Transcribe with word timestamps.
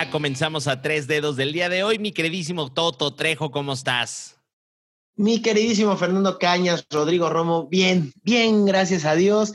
ya 0.00 0.10
comenzamos 0.10 0.66
a 0.66 0.80
tres 0.80 1.06
dedos 1.06 1.36
del 1.36 1.52
día 1.52 1.68
de 1.68 1.82
hoy. 1.82 1.98
Mi 1.98 2.10
queridísimo 2.12 2.72
Toto 2.72 3.14
Trejo, 3.14 3.50
¿cómo 3.50 3.74
estás? 3.74 4.38
Mi 5.14 5.42
queridísimo 5.42 5.94
Fernando 5.96 6.38
Cañas, 6.38 6.86
Rodrigo 6.88 7.28
Romo, 7.28 7.68
bien, 7.68 8.10
bien, 8.22 8.64
gracias 8.64 9.04
a 9.04 9.14
Dios. 9.14 9.52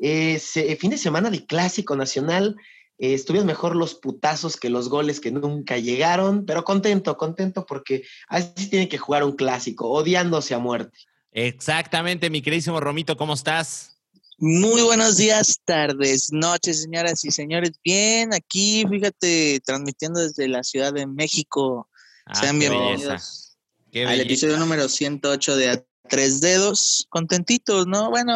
Eh, 0.00 0.40
fin 0.80 0.90
de 0.90 0.98
semana 0.98 1.30
de 1.30 1.46
Clásico 1.46 1.94
Nacional. 1.94 2.56
Eh, 2.98 3.14
estuvieron 3.14 3.46
mejor 3.46 3.76
los 3.76 3.94
putazos 3.94 4.56
que 4.56 4.68
los 4.68 4.88
goles 4.88 5.20
que 5.20 5.30
nunca 5.30 5.78
llegaron, 5.78 6.44
pero 6.44 6.64
contento, 6.64 7.16
contento 7.16 7.66
porque 7.66 8.02
así 8.26 8.68
tiene 8.68 8.88
que 8.88 8.98
jugar 8.98 9.22
un 9.22 9.36
clásico, 9.36 9.88
odiándose 9.90 10.54
a 10.54 10.58
muerte. 10.58 10.98
Exactamente, 11.30 12.30
mi 12.30 12.42
queridísimo 12.42 12.80
Romito, 12.80 13.16
¿cómo 13.16 13.34
estás? 13.34 13.93
Muy 14.38 14.82
buenos 14.82 15.16
días, 15.16 15.60
tardes, 15.64 16.32
noches, 16.32 16.82
señoras 16.82 17.24
y 17.24 17.30
señores. 17.30 17.72
Bien, 17.84 18.34
aquí, 18.34 18.84
fíjate, 18.90 19.60
transmitiendo 19.64 20.20
desde 20.20 20.48
la 20.48 20.64
Ciudad 20.64 20.92
de 20.92 21.06
México. 21.06 21.88
Ah, 22.26 22.34
Sean 22.34 22.58
bienvenidos 22.58 23.56
al 23.94 24.20
episodio 24.20 24.56
número 24.56 24.88
108 24.88 25.56
de 25.56 25.70
A 25.70 25.84
Tres 26.08 26.40
Dedos. 26.40 27.06
Contentitos, 27.10 27.86
¿no? 27.86 28.10
Bueno, 28.10 28.34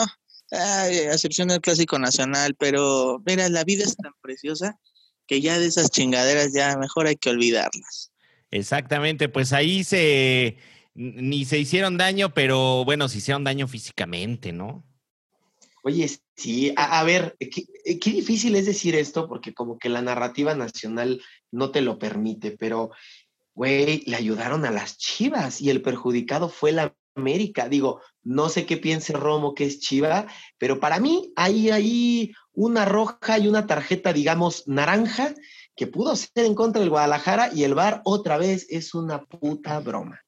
a 0.52 0.88
excepción 0.88 1.48
del 1.48 1.60
Clásico 1.60 1.98
Nacional, 1.98 2.54
pero 2.54 3.20
mira, 3.26 3.48
la 3.48 3.64
vida 3.64 3.82
es 3.82 3.96
tan 3.96 4.12
preciosa 4.20 4.78
que 5.26 5.40
ya 5.40 5.58
de 5.58 5.66
esas 5.66 5.90
chingaderas 5.90 6.52
ya 6.54 6.78
mejor 6.78 7.08
hay 7.08 7.16
que 7.16 7.30
olvidarlas. 7.30 8.12
Exactamente, 8.52 9.28
pues 9.28 9.52
ahí 9.52 9.82
se 9.82 10.58
ni 10.94 11.44
se 11.44 11.58
hicieron 11.58 11.98
daño, 11.98 12.32
pero 12.34 12.84
bueno, 12.84 13.08
se 13.08 13.18
hicieron 13.18 13.42
daño 13.42 13.66
físicamente, 13.66 14.52
¿no? 14.52 14.84
Oye, 15.88 16.06
sí, 16.36 16.74
a, 16.76 17.02
ver, 17.02 17.34
eh, 17.40 17.48
qué, 17.48 18.10
difícil 18.10 18.54
es 18.56 18.66
decir 18.66 18.94
esto 18.94 19.26
porque 19.26 19.54
como 19.54 19.78
que 19.78 19.88
la 19.88 20.02
narrativa 20.02 20.54
nacional 20.54 21.22
no 21.50 21.70
te 21.70 21.80
lo 21.80 21.98
permite, 21.98 22.50
pero, 22.50 22.90
güey, 23.54 24.02
le 24.04 24.16
ayudaron 24.16 24.66
a 24.66 24.70
las 24.70 24.98
Chivas 24.98 25.62
y 25.62 25.70
el 25.70 25.80
perjudicado 25.80 26.50
fue 26.50 26.72
la 26.72 26.94
América. 27.14 27.70
Digo, 27.70 28.02
no 28.22 28.50
sé 28.50 28.66
qué 28.66 28.76
piense 28.76 29.14
Romo 29.14 29.54
que 29.54 29.64
es 29.64 29.80
Chiva, 29.80 30.26
pero 30.58 30.78
para 30.78 31.00
mí 31.00 31.32
hay 31.36 31.70
ahí 31.70 32.32
una 32.52 32.84
roja 32.84 33.38
y 33.38 33.48
una 33.48 33.66
tarjeta, 33.66 34.12
digamos, 34.12 34.68
naranja 34.68 35.34
que 35.74 35.86
pudo 35.86 36.14
ser 36.16 36.44
en 36.44 36.54
contra 36.54 36.80
del 36.80 36.90
Guadalajara 36.90 37.50
y 37.54 37.64
el 37.64 37.74
VAR 37.74 38.02
otra 38.04 38.36
vez 38.36 38.66
es 38.68 38.92
una 38.92 39.24
puta 39.24 39.80
broma. 39.80 40.20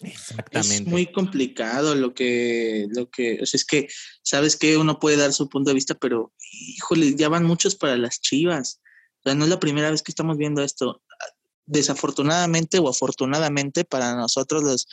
Exactamente. 0.00 0.74
Es 0.74 0.86
muy 0.86 1.06
complicado 1.06 1.94
lo 1.94 2.14
que, 2.14 2.86
lo 2.90 3.08
que, 3.10 3.40
o 3.42 3.46
sea, 3.46 3.58
es 3.58 3.64
que, 3.64 3.88
sabes 4.22 4.56
que 4.56 4.76
uno 4.76 4.98
puede 4.98 5.16
dar 5.16 5.32
su 5.32 5.48
punto 5.48 5.70
de 5.70 5.74
vista, 5.74 5.94
pero, 5.94 6.32
híjole, 6.50 7.14
ya 7.14 7.28
van 7.28 7.44
muchos 7.44 7.76
para 7.76 7.96
las 7.96 8.20
chivas. 8.20 8.80
O 9.20 9.22
sea, 9.24 9.34
no 9.34 9.44
es 9.44 9.50
la 9.50 9.60
primera 9.60 9.90
vez 9.90 10.02
que 10.02 10.10
estamos 10.10 10.36
viendo 10.36 10.62
esto. 10.62 11.02
Desafortunadamente 11.66 12.78
o 12.78 12.88
afortunadamente 12.88 13.84
para 13.84 14.14
nosotros 14.14 14.62
los, 14.62 14.86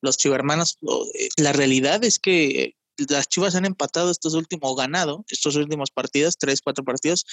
los 0.00 0.16
chivermanos, 0.16 0.78
eh, 1.14 1.28
la 1.36 1.52
realidad 1.52 2.02
es 2.04 2.18
que 2.18 2.76
las 3.08 3.28
chivas 3.28 3.54
han 3.56 3.64
empatado 3.64 4.10
estos 4.10 4.34
últimos, 4.34 4.70
o 4.70 4.74
ganado 4.74 5.24
estos 5.28 5.56
últimos 5.56 5.90
partidos, 5.90 6.36
tres, 6.38 6.60
cuatro 6.62 6.84
partidos, 6.84 7.26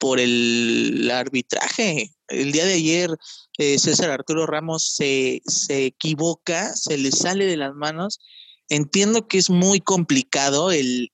por 0.00 0.18
el 0.18 1.08
arbitraje. 1.12 2.10
El 2.28 2.50
día 2.50 2.64
de 2.64 2.72
ayer 2.72 3.10
eh, 3.58 3.78
César 3.78 4.10
Arturo 4.10 4.46
Ramos 4.46 4.94
se, 4.96 5.42
equivoca, 5.68 6.74
se 6.74 6.96
le 6.96 7.12
sale 7.12 7.44
de 7.44 7.58
las 7.58 7.74
manos. 7.74 8.18
Entiendo 8.70 9.28
que 9.28 9.36
es 9.36 9.50
muy 9.50 9.80
complicado 9.80 10.72
el, 10.72 11.10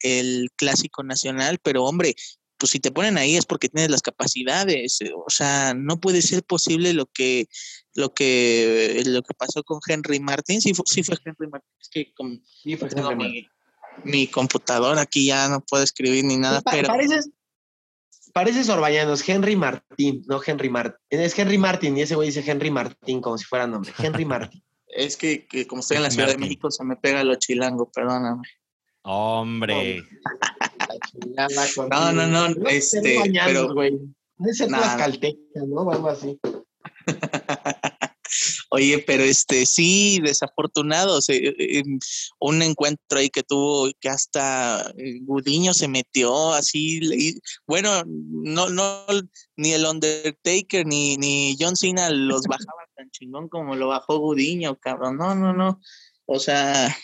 clásico 0.56 1.03
nacional, 1.03 1.59
pero 1.62 1.84
hombre, 1.84 2.15
pues 2.59 2.71
si 2.71 2.78
te 2.78 2.93
ponen 2.93 3.19
ahí 3.19 3.37
es 3.37 3.44
porque 3.44 3.69
tienes 3.69 3.91
las 3.91 4.03
capacidades. 4.03 4.99
O 5.27 5.31
sea, 5.31 5.75
no 5.75 5.99
puede 6.00 6.22
ser 6.22 6.44
posible 6.44 6.94
lo 6.94 7.06
que 7.06 7.49
lo 7.94 8.15
que 8.15 9.03
lo 9.05 9.22
que 9.22 9.34
pasó 9.34 9.65
con 9.65 9.81
Henry 9.87 10.21
Martin. 10.21 10.60
Sí, 10.60 10.72
sí 10.84 11.03
fue 11.03 11.16
Henry 11.25 11.49
Martin. 11.50 11.71
Es 11.81 11.89
que 11.89 12.15
con, 12.15 12.41
mi, 14.05 14.28
computadora 14.28 15.00
aquí 15.00 15.27
ya 15.27 15.49
no 15.49 15.60
puedo 15.60 15.83
escribir 15.83 16.25
ni 16.25 16.37
nada. 16.37 16.62
pero 16.62 16.89
Parece 18.36 18.64
Sorbayanos, 18.64 19.26
Henry 19.26 19.56
Martín, 19.56 20.22
no 20.26 20.42
Henry 20.47 20.69
Martín. 20.69 20.98
Es 21.08 21.38
Henry 21.38 21.56
Martín 21.56 21.97
y 21.97 22.02
ese 22.02 22.16
güey 22.16 22.28
dice 22.28 22.44
Henry 22.47 22.70
Martín 22.70 23.22
como 23.22 23.38
si 23.38 23.47
fuera 23.47 23.66
nombre. 23.66 23.91
Henry 23.98 24.24
Martín. 24.26 24.62
es 24.88 25.16
que, 25.16 25.47
como 25.66 25.80
estoy 25.80 25.97
en 25.97 26.02
la 26.02 26.10
Ciudad 26.10 26.28
de 26.28 26.36
México 26.36 26.70
se 26.70 26.84
me 26.84 26.97
pega 26.97 27.24
lo 27.24 27.36
chilango, 27.36 27.91
perdóname. 27.91 28.42
Hombre. 29.04 30.02
no, 31.91 32.12
no, 32.12 32.26
no, 32.26 32.69
este, 32.69 33.22
pero 33.47 33.72
güey. 33.72 33.98
Debe 34.36 34.53
ser 34.53 34.68
calteca, 34.68 35.62
¿no? 35.66 35.76
O 35.76 35.91
algo 35.91 36.10
así. 36.10 36.38
Oye, 38.71 38.99
pero 39.06 39.22
este 39.22 39.65
sí, 39.65 40.21
desafortunado, 40.22 41.21
un 42.41 42.62
encuentro 42.62 43.19
ahí 43.19 43.31
que 43.31 43.44
tuvo 43.44 43.91
que 44.00 44.09
hasta 44.09 44.93
eh, 44.99 45.21
Gudiño 45.22 45.72
se 45.72 45.87
metió 45.87 46.53
así, 46.53 47.00
bueno, 47.66 48.03
no, 48.06 48.69
no, 48.69 49.06
ni 49.56 49.72
el 49.72 49.87
Undertaker 49.87 50.84
ni, 50.84 51.16
ni 51.16 51.56
John 51.59 51.77
Cena 51.77 52.10
los 52.10 52.43
bajaba 52.49 52.82
tan 52.97 53.10
chingón 53.10 53.49
como 53.49 53.77
lo 53.77 53.88
bajó 53.88 54.19
Gudiño, 54.19 54.77
cabrón, 54.77 55.16
no, 55.16 55.34
no, 55.34 55.53
no, 55.53 55.81
o 56.27 56.41
sea, 56.41 56.97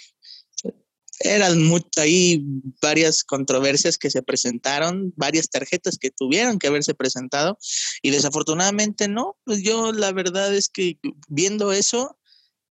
eran 1.22 1.59
ahí 1.97 2.44
varias 2.81 3.25
controversias 3.25 3.99
que 3.99 4.10
se 4.10 4.22
presentaron, 4.22 5.12
varias 5.16 5.49
tarjetas 5.49 5.99
que 5.99 6.10
tuvieron 6.10 6.59
que 6.59 6.66
haberse 6.66 6.94
presentado 6.94 7.59
y 8.03 8.10
desafortunadamente 8.10 9.09
no, 9.09 9.37
pues 9.44 9.62
yo 9.62 9.93
la 9.93 10.12
verdad 10.12 10.55
es 10.55 10.69
que 10.69 10.99
viendo 11.28 11.72
eso, 11.72 12.19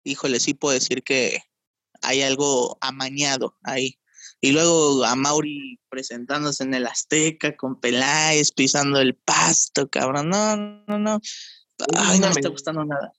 híjole, 0.04 0.40
sí 0.40 0.54
puedo 0.54 0.74
decir 0.74 1.02
que 1.02 1.42
hay 2.02 2.22
algo 2.22 2.78
amañado 2.80 3.56
ahí. 3.62 3.98
Y 4.40 4.50
luego 4.50 5.04
a 5.04 5.14
Mauri 5.14 5.78
presentándose 5.88 6.64
en 6.64 6.74
el 6.74 6.86
Azteca 6.86 7.56
con 7.56 7.80
Peláez, 7.80 8.50
pisando 8.50 8.98
el 9.00 9.14
pasto, 9.14 9.88
cabrón. 9.88 10.30
No, 10.30 10.56
no, 10.56 10.98
no. 10.98 11.20
Ay, 11.94 12.18
no 12.18 12.26
me 12.26 12.32
está 12.32 12.48
gustando 12.48 12.84
nada. 12.84 13.12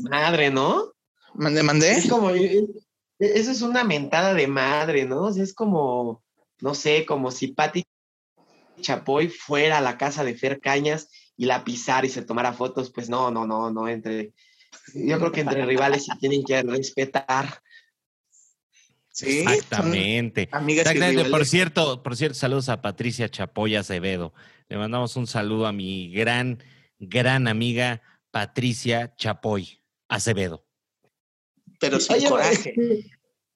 Madre, 0.00 0.50
¿no? 0.50 0.92
Mande, 1.34 1.62
mandé. 1.62 1.92
Es 1.92 2.08
como, 2.08 2.30
eso 3.22 3.50
es 3.52 3.62
una 3.62 3.84
mentada 3.84 4.34
de 4.34 4.46
madre, 4.46 5.04
¿no? 5.04 5.28
es 5.28 5.54
como, 5.54 6.22
no 6.60 6.74
sé, 6.74 7.06
como 7.06 7.30
si 7.30 7.48
Patti 7.48 7.84
Chapoy 8.80 9.28
fuera 9.28 9.78
a 9.78 9.80
la 9.80 9.96
casa 9.96 10.24
de 10.24 10.34
Fer 10.34 10.60
Cañas 10.60 11.08
y 11.36 11.46
la 11.46 11.64
pisara 11.64 12.06
y 12.06 12.10
se 12.10 12.22
tomara 12.22 12.52
fotos, 12.52 12.90
pues 12.90 13.08
no, 13.08 13.30
no, 13.30 13.46
no, 13.46 13.70
no, 13.70 13.88
entre, 13.88 14.32
yo 14.94 15.18
creo 15.18 15.30
que 15.30 15.40
entre 15.42 15.64
rivales 15.64 16.04
se 16.04 16.16
tienen 16.16 16.42
que 16.42 16.62
respetar. 16.62 17.62
Sí, 19.10 19.40
Exactamente. 19.40 20.48
Exactamente. 20.50 21.26
Por 21.26 21.44
cierto, 21.44 22.02
por 22.02 22.16
cierto, 22.16 22.34
saludos 22.34 22.70
a 22.70 22.80
Patricia 22.80 23.28
Chapoy 23.28 23.76
Acevedo. 23.76 24.32
Le 24.68 24.78
mandamos 24.78 25.16
un 25.16 25.26
saludo 25.26 25.66
a 25.66 25.72
mi 25.72 26.10
gran, 26.10 26.62
gran 26.98 27.46
amiga 27.46 28.00
Patricia 28.30 29.14
Chapoy 29.16 29.82
Acevedo 30.08 30.64
pero 31.82 31.98
sin 31.98 32.28
coraje. 32.28 32.74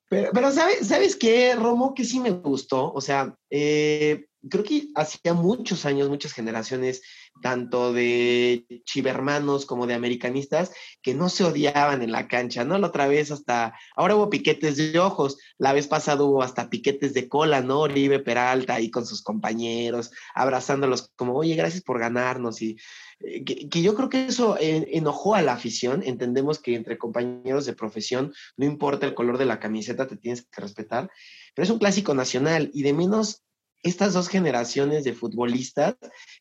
Pero, 0.09 0.53
¿sabes, 0.53 0.87
¿sabes 0.87 1.17
qué, 1.17 1.57
Romo? 1.57 1.93
Que 1.93 2.05
sí 2.05 2.21
me 2.21 2.31
gustó. 2.31 2.93
O 2.93 3.01
sea, 3.01 3.37
eh, 3.51 4.27
creo 4.49 4.63
que 4.63 4.87
hacía 4.95 5.35
muchos 5.35 5.85
años, 5.85 6.09
muchas 6.09 6.33
generaciones, 6.33 7.03
tanto 7.43 7.93
de 7.93 8.67
chivermanos 8.85 9.67
como 9.67 9.87
de 9.87 9.95
americanistas, 9.95 10.73
que 11.03 11.15
no 11.15 11.29
se 11.29 11.45
odiaban 11.45 12.03
en 12.03 12.13
la 12.13 12.29
cancha, 12.29 12.65
¿no? 12.65 12.79
La 12.79 12.89
otra 12.89 13.07
vez 13.07 13.31
hasta, 13.31 13.75
ahora 13.95 14.17
hubo 14.17 14.31
piquetes 14.31 14.77
de 14.77 14.99
ojos, 14.99 15.39
la 15.59 15.73
vez 15.73 15.87
pasada 15.87 16.25
hubo 16.25 16.43
hasta 16.43 16.71
piquetes 16.71 17.15
de 17.15 17.29
cola, 17.29 17.61
¿no? 17.61 17.81
Oribe 17.81 18.19
Peralta 18.19 18.75
ahí 18.75 18.91
con 18.91 19.07
sus 19.07 19.23
compañeros, 19.23 20.11
abrazándolos 20.35 21.13
como, 21.17 21.35
oye, 21.35 21.55
gracias 21.55 21.83
por 21.83 21.99
ganarnos 21.99 22.63
y 22.63 22.77
eh, 23.21 23.45
que, 23.45 23.83
yo 23.83 23.95
creo 23.95 24.09
que 24.09 24.27
eso 24.27 24.57
enojó 24.61 25.35
a 25.35 25.43
la 25.43 25.53
afición. 25.53 26.03
Entendemos 26.05 26.59
que 26.59 26.75
entre 26.75 26.99
compañeros 26.99 27.67
de 27.67 27.73
profesión, 27.75 28.33
no 28.57 28.67
importa 28.67 29.07
el 29.07 29.15
color 29.15 29.39
de 29.39 29.47
la 29.47 29.61
camiseta, 29.61 30.07
te 30.07 30.17
tienes 30.17 30.43
que 30.43 30.61
respetar, 30.61 31.11
pero 31.55 31.65
es 31.65 31.71
un 31.71 31.79
clásico 31.79 32.15
nacional 32.15 32.71
y 32.75 32.83
de 32.83 32.93
menos 32.93 33.46
estas 33.89 34.15
dos 34.15 34.29
generaciones 34.29 35.05
de 35.05 35.13
futbolistas, 35.13 35.97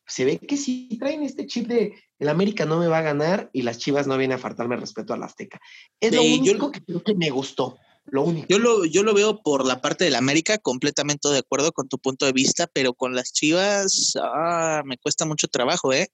se 0.06 0.24
ve 0.24 0.38
que 0.38 0.56
sí 0.56 0.96
traen 0.98 1.22
este 1.22 1.46
chip 1.46 1.66
de 1.68 1.94
el 2.18 2.28
América 2.28 2.64
no 2.64 2.78
me 2.78 2.86
va 2.86 2.98
a 2.98 3.02
ganar 3.02 3.50
y 3.52 3.62
las 3.62 3.78
Chivas 3.78 4.06
no 4.06 4.16
vienen 4.16 4.36
a 4.36 4.40
faltarme 4.40 4.76
respeto 4.76 5.12
al 5.12 5.22
Azteca. 5.22 5.60
Es 6.00 6.14
lo 6.14 6.22
único 6.22 6.70
que 6.70 6.80
creo 6.82 7.02
que 7.02 7.14
me 7.14 7.30
gustó. 7.30 7.78
Lo 8.06 8.22
único. 8.22 8.46
Yo 8.48 8.58
lo, 8.58 8.84
yo 8.84 9.02
lo 9.02 9.14
veo 9.14 9.42
por 9.42 9.66
la 9.66 9.80
parte 9.80 10.04
del 10.04 10.14
América, 10.14 10.58
completamente 10.58 11.28
de 11.28 11.38
acuerdo 11.38 11.72
con 11.72 11.88
tu 11.88 11.98
punto 11.98 12.24
de 12.24 12.32
vista, 12.32 12.68
pero 12.72 12.94
con 12.94 13.14
las 13.14 13.32
Chivas 13.32 14.14
ah, 14.22 14.82
me 14.84 14.96
cuesta 14.96 15.26
mucho 15.26 15.48
trabajo, 15.48 15.92
¿eh? 15.92 16.08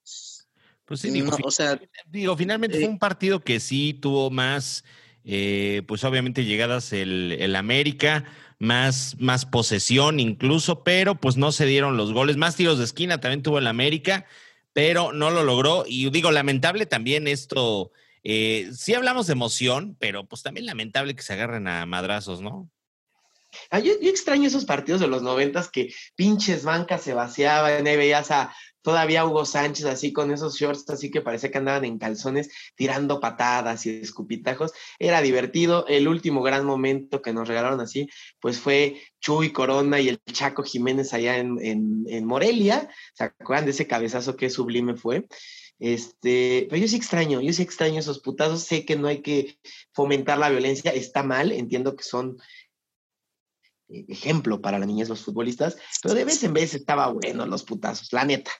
Pues 0.85 0.99
sí, 0.99 1.11
digo, 1.11 1.31
o 1.43 1.51
sea, 1.51 1.79
digo, 2.07 2.35
finalmente 2.35 2.77
fue 2.77 2.85
eh 2.85 2.89
un 2.89 2.99
partido 2.99 3.39
que 3.39 3.59
sí 3.59 3.93
tuvo 3.93 4.29
más, 4.31 4.83
eh, 5.23 5.83
pues 5.87 6.03
obviamente 6.03 6.43
llegadas 6.43 6.91
el, 6.91 7.37
el 7.39 7.55
América, 7.55 8.25
más, 8.63 9.17
más 9.19 9.45
posesión 9.45 10.19
incluso, 10.19 10.83
pero 10.83 11.15
pues 11.15 11.35
no 11.35 11.51
se 11.51 11.65
dieron 11.65 11.97
los 11.97 12.13
goles, 12.13 12.37
más 12.37 12.55
tiros 12.55 12.77
de 12.77 12.85
esquina 12.85 13.19
también 13.19 13.43
tuvo 13.43 13.59
el 13.59 13.67
América, 13.67 14.25
pero 14.71 15.11
no 15.11 15.29
lo 15.29 15.43
logró. 15.43 15.83
Y 15.85 16.09
digo, 16.09 16.31
lamentable 16.31 16.85
también 16.85 17.27
esto. 17.27 17.91
Eh, 18.23 18.69
sí 18.73 18.93
hablamos 18.93 19.27
de 19.27 19.33
emoción, 19.33 19.97
pero 19.99 20.25
pues 20.25 20.43
también 20.43 20.65
lamentable 20.65 21.13
que 21.13 21.21
se 21.21 21.33
agarren 21.33 21.67
a 21.67 21.85
madrazos, 21.85 22.41
¿no? 22.41 22.69
Yo, 23.83 23.93
extraño 24.01 24.47
esos 24.47 24.65
partidos 24.65 25.01
de 25.01 25.07
los 25.07 25.21
noventas 25.21 25.69
que 25.69 25.93
pinches 26.15 26.63
bancas 26.63 27.01
se 27.01 27.13
vaciaban, 27.13 27.85
y 27.85 27.97
veías 27.97 28.31
a 28.31 28.55
todavía 28.83 29.25
Hugo 29.25 29.45
Sánchez 29.45 29.85
así 29.85 30.13
con 30.13 30.31
esos 30.31 30.55
shorts 30.55 30.87
así 30.89 31.09
que 31.09 31.21
parecía 31.21 31.49
que 31.49 31.57
andaban 31.57 31.85
en 31.85 31.97
calzones 31.97 32.51
tirando 32.75 33.19
patadas 33.19 33.85
y 33.87 34.01
escupitajos. 34.01 34.73
Era 34.99 35.21
divertido. 35.21 35.87
El 35.87 36.07
último 36.07 36.43
gran 36.43 36.65
momento 36.65 37.21
que 37.21 37.33
nos 37.33 37.47
regalaron 37.47 37.79
así, 37.79 38.07
pues 38.39 38.59
fue 38.59 39.01
Chuy 39.19 39.51
Corona 39.51 39.99
y 39.99 40.09
el 40.09 40.21
Chaco 40.31 40.63
Jiménez 40.63 41.13
allá 41.13 41.37
en, 41.37 41.57
en, 41.61 42.25
Morelia. 42.25 42.89
¿Se 43.13 43.23
acuerdan 43.23 43.65
de 43.65 43.71
ese 43.71 43.87
cabezazo 43.87 44.35
que 44.35 44.49
sublime 44.49 44.95
fue? 44.95 45.25
Este, 45.79 46.67
pero 46.69 46.81
yo 46.81 46.87
sí 46.87 46.95
extraño, 46.95 47.41
yo 47.41 47.51
sí 47.51 47.63
extraño 47.63 47.99
esos 47.99 48.19
putazos. 48.19 48.63
Sé 48.63 48.85
que 48.85 48.95
no 48.95 49.07
hay 49.07 49.21
que 49.21 49.57
fomentar 49.93 50.37
la 50.37 50.49
violencia, 50.49 50.91
está 50.91 51.23
mal, 51.23 51.51
entiendo 51.51 51.95
que 51.95 52.03
son 52.03 52.37
ejemplo 53.89 54.61
para 54.61 54.79
la 54.79 54.85
niñez 54.85 55.09
los 55.09 55.21
futbolistas, 55.21 55.77
pero 56.01 56.15
de 56.15 56.25
vez 56.25 56.43
en 56.43 56.53
vez 56.53 56.73
estaba 56.73 57.11
bueno 57.11 57.45
los 57.45 57.63
putazos, 57.63 58.11
la 58.11 58.25
neta. 58.25 58.51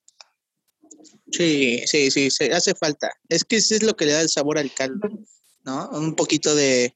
Sí, 1.34 1.82
sí, 1.88 2.12
sí, 2.12 2.30
sí, 2.30 2.46
hace 2.46 2.76
falta. 2.76 3.12
Es 3.28 3.44
que 3.44 3.56
eso 3.58 3.76
es 3.76 3.84
lo 3.84 3.96
que 3.96 4.06
le 4.06 4.14
da 4.14 4.22
el 4.22 4.30
sabor 4.30 4.60
al 4.60 4.72
caldo, 4.72 5.10
¿no? 5.66 5.90
Un 5.90 6.16
poquito 6.16 6.54
de, 6.54 6.94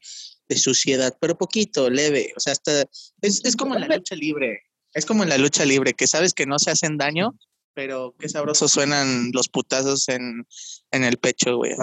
suciedad, 0.55 1.17
pero 1.19 1.37
poquito, 1.37 1.89
leve. 1.89 2.33
O 2.37 2.39
sea, 2.39 2.53
hasta 2.53 2.85
es, 3.21 3.55
como 3.57 3.75
en 3.75 3.81
la 3.81 3.97
lucha 3.97 4.15
libre. 4.15 4.61
Es 4.93 5.05
como 5.05 5.23
en 5.23 5.29
la 5.29 5.37
lucha 5.37 5.65
libre, 5.65 5.93
que 5.93 6.07
sabes 6.07 6.33
que 6.33 6.45
no 6.45 6.59
se 6.59 6.71
hacen 6.71 6.97
daño, 6.97 7.35
pero 7.73 8.15
qué 8.19 8.29
sabroso 8.29 8.67
suenan 8.67 9.31
los 9.33 9.49
putazos 9.49 10.07
en, 10.09 10.45
el 10.91 11.17
pecho, 11.17 11.57
güey. 11.57 11.73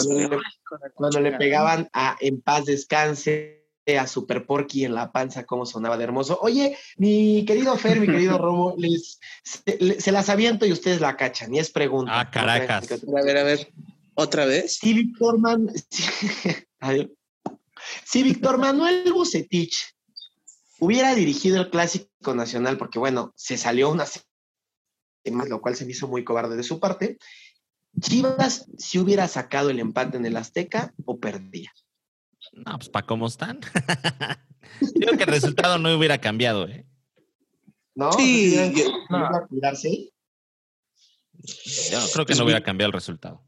cuando 0.94 1.20
le 1.20 1.32
pegaban 1.32 1.90
a 1.92 2.16
En 2.20 2.40
paz 2.40 2.66
descanse 2.66 3.63
a 3.86 4.06
Super 4.06 4.46
Porky 4.46 4.84
en 4.84 4.94
la 4.94 5.12
panza, 5.12 5.44
cómo 5.44 5.66
sonaba 5.66 5.96
de 5.96 6.04
hermoso. 6.04 6.38
Oye, 6.40 6.76
mi 6.96 7.44
querido 7.44 7.76
Fer, 7.76 8.00
mi 8.00 8.06
querido 8.06 8.38
Romo, 8.38 8.74
les, 8.78 9.20
se, 9.42 10.12
las 10.12 10.28
aviento 10.28 10.66
y 10.66 10.72
ustedes 10.72 11.00
la 11.00 11.16
cachan, 11.16 11.54
y 11.54 11.58
es 11.58 11.70
pregunta. 11.70 12.18
Ah, 12.18 12.30
Caracas. 12.30 12.90
A 12.90 13.22
ver, 13.22 13.36
a 13.36 13.44
ver, 13.44 13.72
¿otra 14.14 14.46
vez? 14.46 14.76
Si 14.76 14.94
Víctor, 14.94 15.38
Man... 15.38 15.70
si 18.04 18.22
Víctor 18.22 18.58
Manuel 18.58 19.12
Bucetich 19.12 19.94
hubiera 20.80 21.14
dirigido 21.14 21.60
el 21.60 21.70
Clásico 21.70 22.34
Nacional, 22.34 22.78
porque 22.78 22.98
bueno, 22.98 23.32
se 23.36 23.58
salió 23.58 23.90
una 23.90 24.06
semana, 24.06 25.48
lo 25.48 25.60
cual 25.60 25.76
se 25.76 25.84
me 25.84 25.92
hizo 25.92 26.08
muy 26.08 26.24
cobarde 26.24 26.56
de 26.56 26.62
su 26.62 26.80
parte, 26.80 27.18
Chivas 28.00 28.66
si 28.76 28.98
hubiera 28.98 29.28
sacado 29.28 29.70
el 29.70 29.78
empate 29.78 30.16
en 30.16 30.26
el 30.26 30.36
Azteca 30.36 30.92
o 31.04 31.18
perdía. 31.18 31.72
No, 32.54 32.78
pues 32.78 32.88
para 32.88 33.06
cómo 33.06 33.26
están. 33.26 33.60
Creo 35.00 35.16
que 35.16 35.24
el 35.24 35.30
resultado 35.30 35.78
no 35.78 35.96
hubiera 35.96 36.18
cambiado, 36.18 36.66
¿eh? 36.68 36.86
No, 37.94 38.12
sí, 38.12 38.56
no. 39.08 39.28
cuidarse. 39.48 40.10
Yo 41.90 41.98
creo 42.12 42.26
que 42.26 42.34
no 42.34 42.44
hubiera 42.44 42.62
cambiado 42.62 42.88
el 42.88 42.94
resultado. 42.94 43.44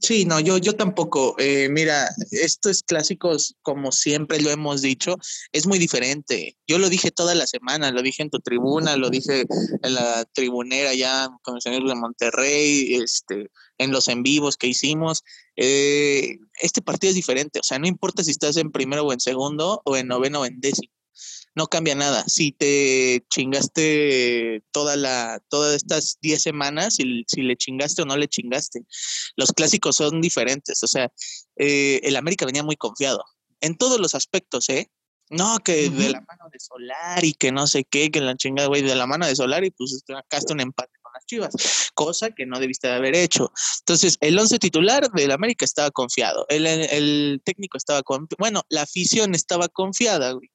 Sí, 0.00 0.26
no, 0.26 0.38
yo, 0.38 0.58
yo 0.58 0.76
tampoco. 0.76 1.34
Eh, 1.38 1.68
mira, 1.70 2.08
estos 2.30 2.82
clásicos, 2.82 3.56
como 3.62 3.90
siempre 3.90 4.40
lo 4.40 4.50
hemos 4.50 4.82
dicho, 4.82 5.16
es 5.50 5.66
muy 5.66 5.78
diferente. 5.78 6.56
Yo 6.66 6.78
lo 6.78 6.88
dije 6.88 7.10
toda 7.10 7.34
la 7.34 7.46
semana, 7.46 7.90
lo 7.90 8.02
dije 8.02 8.22
en 8.22 8.30
tu 8.30 8.38
tribuna, 8.40 8.96
lo 8.96 9.08
dije 9.08 9.46
en 9.82 9.94
la 9.94 10.24
tribunera 10.32 10.92
ya 10.94 11.30
con 11.42 11.56
el 11.56 11.62
señor 11.62 11.88
de 11.88 11.94
Monterrey, 11.94 12.94
este, 12.96 13.50
en 13.78 13.92
los 13.92 14.08
en 14.08 14.22
vivos 14.22 14.56
que 14.56 14.66
hicimos. 14.66 15.22
Eh, 15.56 16.38
este 16.60 16.82
partido 16.82 17.10
es 17.10 17.16
diferente, 17.16 17.60
o 17.60 17.62
sea, 17.62 17.78
no 17.78 17.86
importa 17.86 18.24
si 18.24 18.30
estás 18.30 18.56
en 18.56 18.70
primero 18.70 19.04
o 19.04 19.12
en 19.12 19.20
segundo, 19.20 19.82
o 19.84 19.96
en 19.96 20.08
noveno 20.08 20.40
o 20.40 20.46
en 20.46 20.60
décimo 20.60 20.92
no 21.54 21.66
cambia 21.68 21.94
nada. 21.94 22.24
Si 22.26 22.52
te 22.52 23.24
chingaste 23.30 24.62
toda 24.72 24.96
la, 24.96 25.40
todas 25.48 25.76
estas 25.76 26.18
10 26.20 26.42
semanas, 26.42 26.96
si, 26.96 27.24
si, 27.26 27.42
le 27.42 27.56
chingaste 27.56 28.02
o 28.02 28.06
no 28.06 28.16
le 28.16 28.28
chingaste. 28.28 28.84
Los 29.36 29.52
clásicos 29.52 29.96
son 29.96 30.20
diferentes. 30.20 30.82
O 30.82 30.86
sea, 30.86 31.12
eh, 31.56 32.00
el 32.02 32.16
América 32.16 32.46
venía 32.46 32.62
muy 32.62 32.76
confiado 32.76 33.24
en 33.60 33.76
todos 33.76 34.00
los 34.00 34.14
aspectos, 34.14 34.68
¿eh? 34.68 34.90
No, 35.30 35.58
que 35.60 35.88
de 35.88 36.10
la 36.10 36.20
mano 36.20 36.50
de 36.52 36.60
Solar 36.60 37.24
y 37.24 37.32
que 37.32 37.50
no 37.50 37.66
sé 37.66 37.84
qué, 37.84 38.10
que 38.10 38.20
la 38.20 38.36
chingada, 38.36 38.68
güey, 38.68 38.82
de 38.82 38.94
la 38.94 39.06
mano 39.06 39.26
de 39.26 39.34
Solar 39.34 39.64
y 39.64 39.70
pues 39.70 40.04
acá 40.14 40.36
está 40.36 40.52
un 40.52 40.60
empate 40.60 40.92
las 41.14 41.26
chivas, 41.26 41.90
cosa 41.94 42.30
que 42.30 42.46
no 42.46 42.58
debiste 42.58 42.88
de 42.88 42.94
haber 42.94 43.14
hecho. 43.14 43.52
Entonces, 43.80 44.18
el 44.20 44.38
once 44.38 44.58
titular 44.58 45.10
del 45.12 45.30
América 45.30 45.64
estaba 45.64 45.90
confiado, 45.90 46.46
el, 46.48 46.66
el 46.66 47.40
técnico 47.44 47.78
estaba 47.78 48.02
confiado, 48.02 48.36
bueno, 48.38 48.62
la 48.68 48.82
afición 48.82 49.34
estaba 49.34 49.68
confiada, 49.68 50.32
güey. 50.32 50.50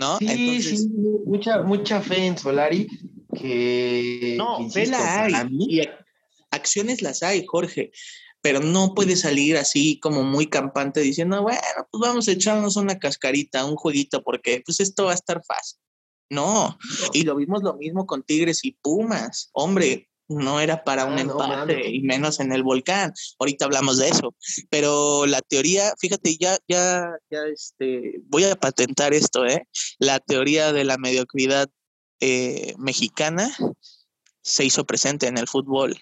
¿no? 0.00 0.16
Sí, 0.18 0.62
sí, 0.62 0.88
mucha, 1.26 1.62
mucha 1.62 2.00
fe 2.00 2.26
en 2.26 2.38
Solari 2.38 2.88
que... 3.38 4.34
No, 4.38 4.68
fe 4.70 4.86
la 4.86 5.24
hay. 5.24 5.32
Y 5.68 5.82
acciones 6.50 7.02
las 7.02 7.22
hay, 7.22 7.44
Jorge, 7.46 7.92
pero 8.40 8.60
no 8.60 8.94
puede 8.94 9.14
salir 9.14 9.58
así 9.58 10.00
como 10.00 10.22
muy 10.22 10.46
campante 10.46 11.00
diciendo, 11.00 11.42
bueno, 11.42 11.60
pues 11.90 12.00
vamos 12.00 12.26
a 12.28 12.32
echarnos 12.32 12.76
una 12.76 12.98
cascarita, 12.98 13.66
un 13.66 13.76
jueguito, 13.76 14.22
porque 14.22 14.62
pues 14.64 14.80
esto 14.80 15.04
va 15.04 15.12
a 15.12 15.16
estar 15.16 15.42
fácil. 15.44 15.78
No, 16.30 16.78
y 17.12 17.24
lo 17.24 17.34
vimos 17.34 17.62
lo 17.62 17.74
mismo 17.74 18.06
con 18.06 18.22
Tigres 18.22 18.64
y 18.64 18.72
Pumas. 18.72 19.50
Hombre, 19.52 20.08
no 20.30 20.60
era 20.60 20.84
para 20.84 21.04
un 21.04 21.18
ah, 21.18 21.22
empate 21.22 21.90
y 21.90 22.00
menos 22.02 22.38
en 22.38 22.52
el 22.52 22.62
volcán. 22.62 23.12
Ahorita 23.40 23.64
hablamos 23.64 23.98
de 23.98 24.08
eso, 24.08 24.34
pero 24.70 25.26
la 25.26 25.40
teoría, 25.40 25.92
fíjate, 25.98 26.36
ya, 26.36 26.56
ya, 26.68 27.10
ya, 27.30 27.40
este, 27.52 28.20
voy 28.26 28.44
a 28.44 28.54
patentar 28.54 29.12
esto, 29.12 29.44
¿eh? 29.44 29.66
La 29.98 30.20
teoría 30.20 30.72
de 30.72 30.84
la 30.84 30.98
mediocridad 30.98 31.68
eh, 32.20 32.74
mexicana 32.78 33.50
se 34.42 34.64
hizo 34.64 34.84
presente 34.84 35.26
en 35.26 35.36
el 35.36 35.48
fútbol 35.48 35.98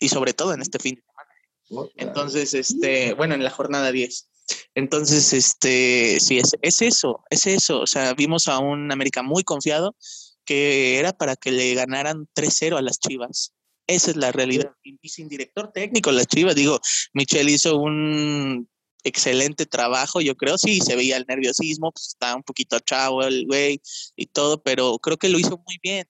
y 0.00 0.08
sobre 0.08 0.32
todo 0.32 0.54
en 0.54 0.62
este 0.62 0.80
fin 0.80 0.96
de 0.96 1.02
semana. 1.02 1.92
Entonces, 1.94 2.54
este, 2.54 3.14
bueno, 3.14 3.34
en 3.34 3.44
la 3.44 3.50
jornada 3.50 3.92
10. 3.92 4.28
Entonces, 4.74 5.32
este, 5.32 6.18
sí, 6.20 6.38
es, 6.38 6.56
es 6.62 6.82
eso, 6.82 7.22
es 7.30 7.46
eso. 7.46 7.80
O 7.80 7.86
sea, 7.86 8.14
vimos 8.14 8.48
a 8.48 8.58
un 8.58 8.90
América 8.92 9.22
muy 9.22 9.42
confiado 9.42 9.96
que 10.44 10.98
era 10.98 11.12
para 11.12 11.36
que 11.36 11.52
le 11.52 11.74
ganaran 11.74 12.26
3-0 12.34 12.78
a 12.78 12.82
las 12.82 12.98
Chivas. 12.98 13.52
Esa 13.86 14.10
es 14.10 14.16
la 14.16 14.32
realidad. 14.32 14.72
Y, 14.82 14.96
sin 15.08 15.28
director 15.28 15.72
técnico, 15.72 16.10
las 16.10 16.26
Chivas, 16.26 16.54
digo, 16.54 16.80
Michelle 17.12 17.50
hizo 17.50 17.76
un 17.76 18.68
excelente 19.04 19.66
trabajo, 19.66 20.20
yo 20.20 20.36
creo, 20.36 20.58
sí, 20.58 20.80
se 20.80 20.96
veía 20.96 21.16
el 21.16 21.26
nerviosismo, 21.28 21.92
pues 21.92 22.08
está 22.08 22.34
un 22.34 22.42
poquito 22.42 22.78
chavo 22.80 23.22
el 23.22 23.46
güey 23.46 23.80
y 24.16 24.26
todo, 24.26 24.62
pero 24.62 24.98
creo 24.98 25.16
que 25.16 25.28
lo 25.28 25.38
hizo 25.38 25.62
muy 25.66 25.78
bien. 25.82 26.06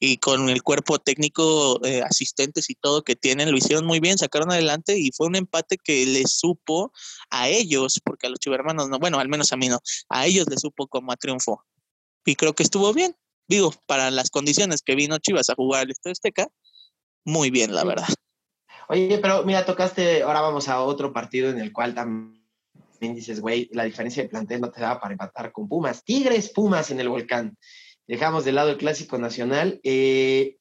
Y 0.00 0.16
con 0.16 0.48
el 0.48 0.62
cuerpo 0.62 0.98
técnico, 0.98 1.84
eh, 1.84 2.02
asistentes 2.02 2.70
y 2.70 2.74
todo 2.74 3.02
que 3.02 3.16
tienen, 3.16 3.50
lo 3.50 3.58
hicieron 3.58 3.84
muy 3.84 4.00
bien, 4.00 4.16
sacaron 4.16 4.50
adelante 4.50 4.98
y 4.98 5.12
fue 5.12 5.26
un 5.26 5.36
empate 5.36 5.76
que 5.76 6.06
les 6.06 6.32
supo 6.32 6.92
a 7.28 7.48
ellos, 7.48 8.00
porque 8.02 8.26
a 8.26 8.30
los 8.30 8.38
chivermanos 8.38 8.88
no, 8.88 8.98
bueno, 8.98 9.18
al 9.18 9.28
menos 9.28 9.52
a 9.52 9.56
mí 9.56 9.68
no, 9.68 9.78
a 10.08 10.26
ellos 10.26 10.46
les 10.48 10.62
supo 10.62 10.88
como 10.88 11.12
a 11.12 11.16
triunfo. 11.16 11.64
Y 12.24 12.34
creo 12.34 12.54
que 12.54 12.62
estuvo 12.62 12.92
bien. 12.94 13.14
Digo, 13.46 13.74
para 13.86 14.10
las 14.10 14.30
condiciones 14.30 14.80
que 14.82 14.94
vino 14.94 15.18
Chivas 15.18 15.50
a 15.50 15.54
jugar 15.54 15.84
el 15.84 15.90
Estadio 15.90 16.12
Azteca, 16.12 16.48
muy 17.24 17.50
bien, 17.50 17.74
la 17.74 17.84
verdad. 17.84 18.08
Oye, 18.88 19.18
pero 19.18 19.44
mira, 19.44 19.64
tocaste, 19.64 20.22
ahora 20.22 20.40
vamos 20.40 20.68
a 20.68 20.80
otro 20.80 21.12
partido 21.12 21.50
en 21.50 21.60
el 21.60 21.72
cual 21.72 21.94
también 21.94 22.40
dices, 23.00 23.40
güey, 23.40 23.68
la 23.72 23.84
diferencia 23.84 24.22
de 24.22 24.28
plantel 24.28 24.60
no 24.60 24.70
te 24.70 24.80
da 24.80 24.98
para 25.00 25.12
empatar 25.12 25.52
con 25.52 25.68
Pumas. 25.68 26.04
Tigres, 26.04 26.50
Pumas 26.52 26.90
en 26.90 27.00
el 27.00 27.08
volcán. 27.08 27.56
Dejamos 28.10 28.44
de 28.44 28.50
lado 28.50 28.70
el 28.70 28.76
clásico 28.76 29.18
nacional. 29.18 29.78
Eh, 29.84 30.56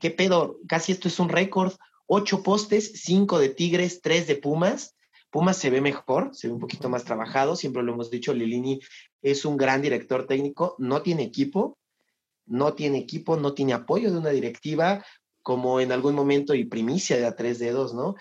¿Qué 0.00 0.10
pedo? 0.10 0.58
Casi 0.66 0.90
esto 0.90 1.06
es 1.06 1.20
un 1.20 1.28
récord. 1.28 1.74
Ocho 2.06 2.42
postes, 2.42 2.90
cinco 3.04 3.38
de 3.38 3.50
Tigres, 3.50 4.00
tres 4.00 4.26
de 4.26 4.34
Pumas. 4.34 4.96
Pumas 5.30 5.56
se 5.56 5.70
ve 5.70 5.80
mejor, 5.80 6.30
se 6.32 6.48
ve 6.48 6.54
un 6.54 6.58
poquito 6.58 6.88
más 6.88 7.04
trabajado, 7.04 7.54
siempre 7.54 7.84
lo 7.84 7.92
hemos 7.92 8.10
dicho, 8.10 8.34
Lilini 8.34 8.80
es 9.22 9.44
un 9.44 9.56
gran 9.56 9.80
director 9.80 10.26
técnico, 10.26 10.74
no 10.78 11.02
tiene 11.02 11.22
equipo, 11.22 11.78
no 12.46 12.74
tiene 12.74 12.98
equipo, 12.98 13.36
no 13.36 13.54
tiene 13.54 13.72
apoyo 13.72 14.10
de 14.10 14.18
una 14.18 14.30
directiva, 14.30 15.06
como 15.40 15.78
en 15.78 15.92
algún 15.92 16.16
momento 16.16 16.56
y 16.56 16.64
primicia 16.64 17.16
de 17.16 17.26
a 17.26 17.36
tres 17.36 17.60
dedos, 17.60 17.94
¿no? 17.94 18.16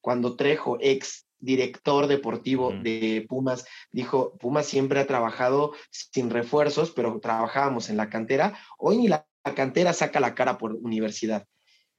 Cuando 0.00 0.36
Trejo, 0.36 0.78
ex 0.80 1.26
director 1.40 2.06
deportivo 2.06 2.72
de 2.72 3.24
Pumas, 3.28 3.66
dijo, 3.92 4.36
Pumas 4.38 4.66
siempre 4.66 5.00
ha 5.00 5.06
trabajado 5.06 5.72
sin 5.90 6.30
refuerzos, 6.30 6.90
pero 6.90 7.18
trabajábamos 7.20 7.90
en 7.90 7.96
la 7.96 8.08
cantera. 8.08 8.58
Hoy 8.78 8.98
ni 8.98 9.08
la, 9.08 9.26
cantera 9.54 9.92
saca 9.92 10.20
la 10.20 10.34
cara 10.34 10.58
por 10.58 10.74
universidad. 10.74 11.46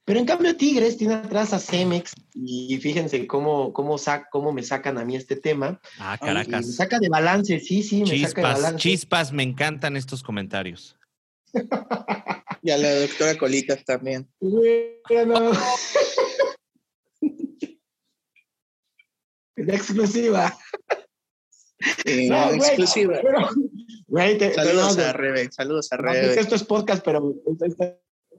Pero 0.04 0.18
en 0.18 0.26
cambio 0.26 0.56
Tigres 0.56 0.96
tiene 0.96 1.14
atrás 1.14 1.52
a 1.52 1.58
Cemex 1.58 2.14
y 2.34 2.78
fíjense 2.78 3.26
cómo, 3.26 3.72
cómo, 3.72 3.96
cómo 4.30 4.52
me 4.52 4.62
sacan 4.62 4.98
a 4.98 5.04
mí 5.04 5.14
este 5.14 5.36
tema. 5.36 5.80
Ah, 5.98 6.18
Caracas. 6.18 6.66
Me 6.66 6.72
saca 6.72 6.98
de 6.98 7.08
balance, 7.08 7.60
sí, 7.60 7.82
sí, 7.82 8.02
me 8.02 8.18
saca 8.18 8.40
de 8.40 8.54
balance. 8.54 8.78
Chispas, 8.78 9.32
me 9.32 9.42
encantan 9.42 9.96
estos 9.96 10.22
comentarios. 10.22 10.96
Y 12.62 12.70
a 12.70 12.76
la 12.76 12.94
doctora 12.94 13.38
Colitas 13.38 13.84
también. 13.84 14.28
exclusiva. 19.56 20.56
exclusiva. 22.04 23.20
saludos, 24.54 24.98
a 24.98 25.12
Rebe, 25.12 25.50
saludos 25.52 25.92
a 25.92 25.96
Rebe. 25.96 26.40
esto 26.40 26.54
es 26.54 26.64
podcast, 26.64 27.04
pero 27.04 27.34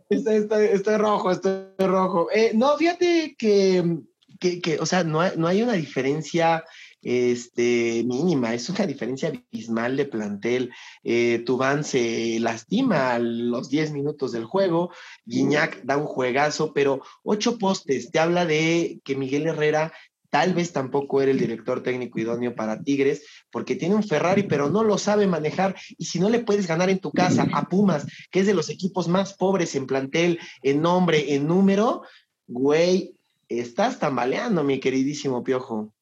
estoy, 0.09 0.97
rojo, 0.97 1.31
estoy 1.31 1.63
rojo. 1.79 2.27
Eh, 2.33 2.51
no, 2.53 2.77
fíjate 2.77 3.35
que, 3.37 3.99
que, 4.39 4.77
o 4.79 4.85
sea, 4.85 5.03
no 5.03 5.21
hay, 5.21 5.31
no 5.37 5.47
hay 5.47 5.61
una 5.61 5.73
diferencia 5.73 6.63
este, 7.01 8.03
mínima, 8.05 8.53
es 8.53 8.69
una 8.69 8.85
diferencia 8.85 9.29
abismal 9.29 9.97
de 9.97 10.05
plantel. 10.05 10.71
Eh, 11.03 11.41
Tubán 11.45 11.83
se 11.83 12.39
lastima 12.39 13.13
a 13.13 13.19
los 13.19 13.69
10 13.69 13.91
minutos 13.91 14.31
del 14.31 14.45
juego, 14.45 14.91
Guiñac 15.25 15.81
da 15.83 15.97
un 15.97 16.05
juegazo, 16.05 16.73
pero 16.73 17.01
ocho 17.23 17.57
postes, 17.57 18.11
te 18.11 18.19
habla 18.19 18.45
de 18.45 18.99
que 19.03 19.15
Miguel 19.15 19.47
Herrera 19.47 19.93
tal 20.31 20.53
vez 20.53 20.71
tampoco 20.71 21.21
era 21.21 21.29
el 21.29 21.37
director 21.37 21.83
técnico 21.83 22.19
idóneo 22.19 22.55
para 22.55 22.81
Tigres, 22.81 23.23
porque 23.51 23.75
tiene 23.75 23.95
un 23.95 24.03
Ferrari, 24.03 24.43
pero 24.43 24.69
no 24.69 24.83
lo 24.83 24.97
sabe 24.97 25.27
manejar. 25.27 25.75
Y 25.97 26.05
si 26.05 26.19
no 26.19 26.29
le 26.29 26.39
puedes 26.39 26.65
ganar 26.65 26.89
en 26.89 26.99
tu 26.99 27.11
casa 27.11 27.47
a 27.53 27.67
Pumas, 27.67 28.07
que 28.31 28.39
es 28.39 28.47
de 28.47 28.53
los 28.53 28.69
equipos 28.69 29.07
más 29.07 29.33
pobres 29.33 29.75
en 29.75 29.85
plantel, 29.85 30.39
en 30.63 30.81
nombre, 30.81 31.35
en 31.35 31.45
número, 31.47 32.03
güey, 32.47 33.13
estás 33.49 33.99
tambaleando, 33.99 34.63
mi 34.63 34.79
queridísimo 34.79 35.43
Piojo. 35.43 35.93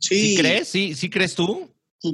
Sí. 0.00 0.36
crees? 0.36 0.68
¿Sí, 0.68 0.94
¿Sí 0.94 1.08
crees 1.08 1.34
tú? 1.34 1.70
Sí. 1.98 2.12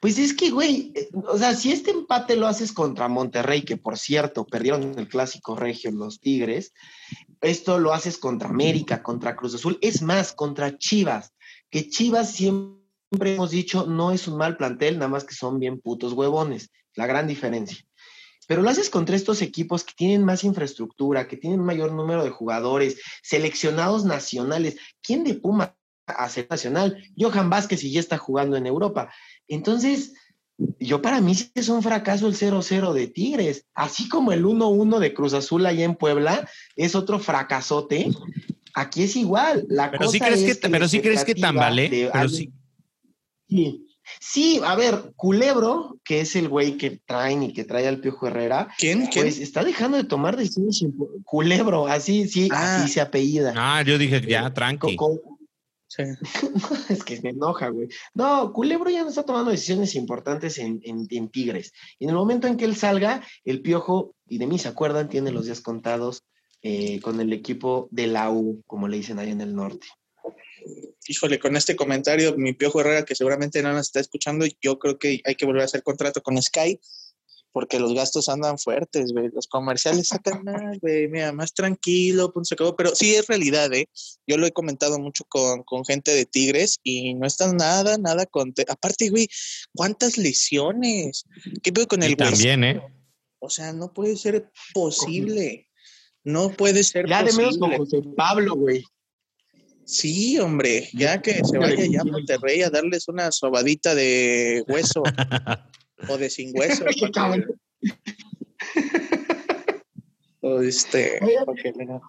Pues 0.00 0.18
es 0.18 0.34
que, 0.34 0.50
güey, 0.50 0.92
eh, 0.94 1.08
o 1.14 1.38
sea, 1.38 1.54
si 1.54 1.72
este 1.72 1.90
empate 1.90 2.36
lo 2.36 2.46
haces 2.46 2.72
contra 2.72 3.08
Monterrey, 3.08 3.62
que 3.62 3.76
por 3.76 3.98
cierto, 3.98 4.46
perdieron 4.46 4.98
el 4.98 5.08
clásico 5.08 5.56
regio 5.56 5.90
los 5.90 6.20
Tigres, 6.20 6.72
esto 7.40 7.78
lo 7.78 7.92
haces 7.92 8.18
contra 8.18 8.48
América, 8.48 9.02
contra 9.02 9.36
Cruz 9.36 9.54
Azul, 9.54 9.78
es 9.80 10.02
más, 10.02 10.32
contra 10.32 10.78
Chivas, 10.78 11.32
que 11.70 11.88
Chivas 11.88 12.32
siempre 12.32 13.34
hemos 13.34 13.50
dicho 13.50 13.86
no 13.86 14.12
es 14.12 14.28
un 14.28 14.36
mal 14.36 14.56
plantel, 14.56 14.98
nada 14.98 15.08
más 15.08 15.24
que 15.24 15.34
son 15.34 15.58
bien 15.58 15.80
putos 15.80 16.12
huevones, 16.12 16.70
la 16.94 17.06
gran 17.06 17.26
diferencia. 17.26 17.78
Pero 18.46 18.62
lo 18.62 18.70
haces 18.70 18.90
contra 18.90 19.16
estos 19.16 19.40
equipos 19.40 19.84
que 19.84 19.94
tienen 19.94 20.24
más 20.24 20.44
infraestructura, 20.44 21.28
que 21.28 21.36
tienen 21.36 21.60
mayor 21.60 21.92
número 21.92 22.24
de 22.24 22.30
jugadores, 22.30 23.00
seleccionados 23.22 24.04
nacionales. 24.04 24.76
¿Quién 25.00 25.24
de 25.24 25.34
Puma 25.34 25.76
hace 26.06 26.46
nacional? 26.48 27.02
Johan 27.16 27.50
Vázquez 27.50 27.84
y 27.84 27.92
ya 27.92 28.00
está 28.00 28.18
jugando 28.18 28.56
en 28.56 28.66
Europa. 28.66 29.12
Entonces, 29.48 30.12
yo 30.78 31.02
para 31.02 31.20
mí 31.20 31.34
es 31.54 31.68
un 31.68 31.82
fracaso 31.82 32.26
el 32.26 32.34
0-0 32.34 32.92
de 32.92 33.06
Tigres, 33.06 33.66
así 33.74 34.08
como 34.08 34.32
el 34.32 34.44
1-1 34.44 34.98
de 34.98 35.14
Cruz 35.14 35.34
Azul 35.34 35.66
allá 35.66 35.84
en 35.84 35.94
Puebla 35.94 36.48
es 36.76 36.94
otro 36.94 37.18
fracasote. 37.18 38.10
Aquí 38.74 39.02
es 39.02 39.16
igual. 39.16 39.66
La 39.68 39.90
pero 39.90 40.08
sí 40.08 40.18
crees 40.18 40.58
que, 40.58 40.68
pero 40.68 40.88
sí 40.88 41.00
crees 41.00 41.24
que 41.24 41.34
tambale. 41.34 42.10
sí. 42.28 43.86
sí. 44.20 44.60
a 44.64 44.74
ver, 44.76 45.12
Culebro, 45.16 45.98
que 46.04 46.20
es 46.20 46.36
el 46.36 46.48
güey 46.48 46.78
que 46.78 47.00
traen 47.04 47.42
y 47.42 47.52
que 47.52 47.64
trae 47.64 47.86
al 47.86 48.00
Piojo 48.00 48.28
Herrera, 48.28 48.68
¿Quién? 48.78 49.08
Pues 49.12 49.38
está 49.38 49.62
dejando 49.62 49.98
de 49.98 50.04
tomar 50.04 50.36
decisiones. 50.36 50.84
Culebro, 51.24 51.86
así, 51.86 52.28
sí, 52.28 52.48
así 52.50 52.84
ah. 52.84 52.88
se 52.88 53.00
apellida. 53.00 53.52
Ah, 53.56 53.82
yo 53.82 53.98
dije 53.98 54.22
ya, 54.26 54.52
tranqui. 54.54 54.96
es 56.88 57.04
que 57.04 57.20
me 57.22 57.30
enoja, 57.30 57.68
güey. 57.68 57.88
No, 58.14 58.52
Culebro 58.52 58.90
ya 58.90 59.02
no 59.02 59.08
está 59.08 59.24
tomando 59.24 59.50
decisiones 59.50 59.94
importantes 59.94 60.58
en, 60.58 60.80
Tigres. 61.30 61.72
Y 61.98 62.04
en 62.04 62.10
el 62.10 62.16
momento 62.16 62.46
en 62.46 62.56
que 62.56 62.64
él 62.64 62.76
salga, 62.76 63.24
el 63.44 63.62
Piojo, 63.62 64.14
y 64.26 64.38
de 64.38 64.46
mí 64.46 64.58
se 64.58 64.68
acuerdan, 64.68 65.08
tiene 65.08 65.32
los 65.32 65.46
días 65.46 65.60
contados 65.60 66.24
eh, 66.62 67.00
con 67.00 67.20
el 67.20 67.32
equipo 67.32 67.88
de 67.90 68.06
la 68.06 68.30
U, 68.30 68.62
como 68.66 68.88
le 68.88 68.96
dicen 68.96 69.18
ahí 69.18 69.30
en 69.30 69.40
el 69.40 69.54
norte. 69.54 69.86
Híjole, 71.08 71.38
con 71.38 71.56
este 71.56 71.74
comentario, 71.74 72.36
mi 72.36 72.52
Piojo 72.52 72.80
Herrera, 72.80 73.04
que 73.04 73.16
seguramente 73.16 73.62
no 73.62 73.72
nos 73.72 73.88
está 73.88 74.00
escuchando, 74.00 74.46
yo 74.60 74.78
creo 74.78 74.98
que 74.98 75.20
hay 75.24 75.34
que 75.34 75.46
volver 75.46 75.62
a 75.62 75.66
hacer 75.66 75.82
contrato 75.82 76.22
con 76.22 76.40
Sky 76.40 76.78
porque 77.52 77.78
los 77.78 77.94
gastos 77.94 78.28
andan 78.28 78.58
fuertes, 78.58 79.12
güey. 79.12 79.28
Los 79.32 79.46
comerciales 79.46 80.08
sacan 80.08 80.42
más, 80.44 80.78
güey, 80.80 81.08
mira, 81.08 81.32
más 81.32 81.52
tranquilo, 81.54 82.32
punto 82.32 82.46
se 82.46 82.54
acabó. 82.54 82.74
Pero 82.76 82.94
sí 82.94 83.14
es 83.14 83.26
realidad, 83.26 83.72
¿eh? 83.72 83.88
Yo 84.26 84.36
lo 84.36 84.46
he 84.46 84.52
comentado 84.52 84.98
mucho 84.98 85.24
con, 85.28 85.64
gente 85.84 86.12
de 86.12 86.26
Tigres 86.26 86.78
y 86.82 87.14
no 87.14 87.26
están 87.26 87.56
nada, 87.56 87.98
nada 87.98 88.26
con... 88.26 88.52
Aparte, 88.68 89.10
güey, 89.10 89.28
¿cuántas 89.74 90.18
lesiones? 90.18 91.24
¿Qué 91.62 91.70
veo 91.70 91.86
con 91.86 92.02
el... 92.02 92.12
Y 92.12 92.16
también, 92.16 92.64
¿eh? 92.64 92.82
O 93.38 93.50
sea, 93.50 93.72
no 93.72 93.92
puede 93.92 94.16
ser 94.16 94.50
posible. 94.72 95.68
No 96.24 96.50
puede 96.50 96.84
ser 96.84 97.08
ya 97.08 97.20
posible. 97.20 97.30
Ya 97.30 97.36
de 97.36 97.36
menos 97.36 97.58
con 97.58 97.76
José 97.76 98.02
Pablo, 98.16 98.54
güey. 98.54 98.84
Sí, 99.84 100.38
hombre, 100.38 100.88
ya 100.92 101.20
que 101.20 101.42
se 101.44 101.58
vaya 101.58 101.84
ya 101.86 102.00
a 102.00 102.04
Monterrey 102.04 102.62
a 102.62 102.70
darles 102.70 103.08
una 103.08 103.32
sobadita 103.32 103.94
de 103.94 104.64
hueso. 104.68 105.02
o 106.08 106.18
de 106.18 106.30
sin 106.30 106.56
hueso. 106.56 106.84
este. 110.62 111.20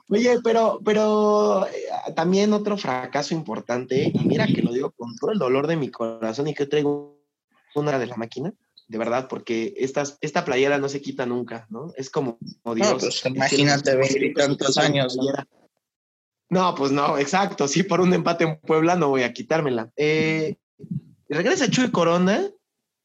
Oye, 0.09 0.39
pero, 0.43 0.79
pero 0.83 1.67
eh, 1.67 2.13
también 2.15 2.53
otro 2.53 2.77
fracaso 2.77 3.33
importante, 3.33 4.11
y 4.13 4.19
mira 4.25 4.47
que 4.47 4.61
lo 4.61 4.73
digo 4.73 4.91
con 4.91 5.15
todo 5.17 5.31
el 5.31 5.39
dolor 5.39 5.67
de 5.67 5.75
mi 5.75 5.89
corazón 5.89 6.47
y 6.47 6.53
que 6.53 6.65
traigo 6.65 7.21
una 7.75 7.97
de 7.99 8.07
la 8.07 8.15
máquina, 8.15 8.53
de 8.87 8.97
verdad, 8.97 9.27
porque 9.27 9.73
estas, 9.77 10.17
esta 10.21 10.45
playera 10.45 10.77
no 10.77 10.89
se 10.89 11.01
quita 11.01 11.25
nunca, 11.25 11.67
¿no? 11.69 11.93
Es 11.95 12.09
como, 12.09 12.37
Dios. 12.75 12.77
No, 12.77 12.97
pues 12.97 13.25
imagínate 13.25 14.33
tantos 14.35 14.77
años. 14.77 15.17
¿no? 16.49 16.75
pues 16.75 16.91
no, 16.91 17.17
exacto. 17.17 17.67
Sí, 17.67 17.83
por 17.83 18.01
un 18.01 18.13
empate 18.13 18.43
en 18.43 18.59
Puebla 18.59 18.95
no 18.95 19.09
voy 19.09 19.23
a 19.23 19.33
quitármela. 19.33 19.91
Eh, 19.95 20.57
regresa 21.27 21.69
Chuy 21.69 21.89
Corona 21.89 22.47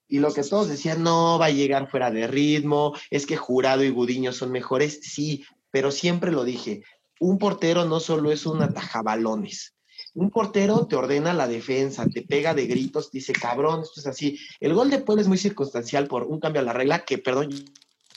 y 0.08 0.18
lo 0.18 0.32
que 0.32 0.42
todos 0.42 0.68
decían, 0.68 1.02
no 1.02 1.38
va 1.38 1.46
a 1.46 1.50
llegar 1.50 1.90
fuera 1.90 2.10
de 2.10 2.26
ritmo, 2.26 2.94
es 3.10 3.26
que 3.26 3.36
Jurado 3.36 3.84
y 3.84 3.90
Gudiño 3.90 4.32
son 4.32 4.50
mejores, 4.50 5.00
sí, 5.02 5.44
pero 5.70 5.90
siempre 5.90 6.32
lo 6.32 6.44
dije, 6.44 6.82
un 7.20 7.38
portero 7.38 7.84
no 7.84 8.00
solo 8.00 8.32
es 8.32 8.46
un 8.46 8.62
atajabalones. 8.62 9.74
Un 10.14 10.30
portero 10.30 10.86
te 10.86 10.96
ordena 10.96 11.34
la 11.34 11.46
defensa, 11.46 12.06
te 12.06 12.22
pega 12.22 12.54
de 12.54 12.66
gritos, 12.66 13.10
dice, 13.10 13.32
cabrón, 13.32 13.82
esto 13.82 14.00
es 14.00 14.06
así. 14.06 14.38
El 14.58 14.74
gol 14.74 14.90
de 14.90 14.98
Puebla 14.98 15.22
es 15.22 15.28
muy 15.28 15.38
circunstancial 15.38 16.08
por 16.08 16.24
un 16.24 16.40
cambio 16.40 16.62
a 16.62 16.64
la 16.64 16.72
regla, 16.72 17.04
que 17.04 17.18
perdón, 17.18 17.50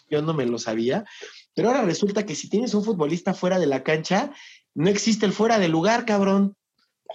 yo 0.10 0.22
no 0.22 0.34
me 0.34 0.46
lo 0.46 0.58
sabía, 0.58 1.06
pero 1.54 1.70
ahora 1.70 1.84
resulta 1.84 2.26
que 2.26 2.36
si 2.36 2.50
tienes 2.50 2.74
un 2.74 2.84
futbolista 2.84 3.34
fuera 3.34 3.60
de 3.60 3.68
la 3.68 3.84
cancha, 3.84 4.32
no 4.74 4.90
existe 4.90 5.26
el 5.26 5.34
fuera 5.34 5.60
de 5.60 5.68
lugar, 5.68 6.06
cabrón. 6.06 6.56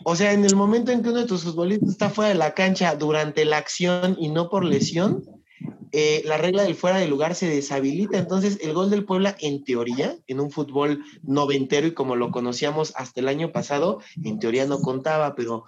O 0.04 0.16
sea, 0.16 0.32
en 0.32 0.44
el 0.44 0.56
momento 0.56 0.92
en 0.92 1.02
que 1.02 1.10
uno 1.10 1.20
de 1.20 1.26
tus 1.26 1.44
futbolistas 1.44 1.90
está 1.90 2.10
fuera 2.10 2.28
de 2.28 2.36
la 2.36 2.54
cancha 2.54 2.94
durante 2.94 3.44
la 3.44 3.58
acción 3.58 4.16
y 4.18 4.28
no 4.28 4.48
por 4.48 4.64
lesión, 4.64 5.24
eh, 5.92 6.22
la 6.26 6.36
regla 6.36 6.64
del 6.64 6.74
fuera 6.74 6.98
de 6.98 7.08
lugar 7.08 7.34
se 7.34 7.48
deshabilita. 7.48 8.18
Entonces, 8.18 8.58
el 8.62 8.74
gol 8.74 8.90
del 8.90 9.04
Puebla, 9.04 9.36
en 9.40 9.64
teoría, 9.64 10.16
en 10.26 10.40
un 10.40 10.50
fútbol 10.50 11.02
noventero 11.22 11.86
y 11.86 11.94
como 11.94 12.16
lo 12.16 12.30
conocíamos 12.30 12.92
hasta 12.96 13.20
el 13.20 13.28
año 13.28 13.52
pasado, 13.52 14.00
en 14.22 14.38
teoría 14.38 14.66
no 14.66 14.80
contaba, 14.80 15.34
pero 15.34 15.64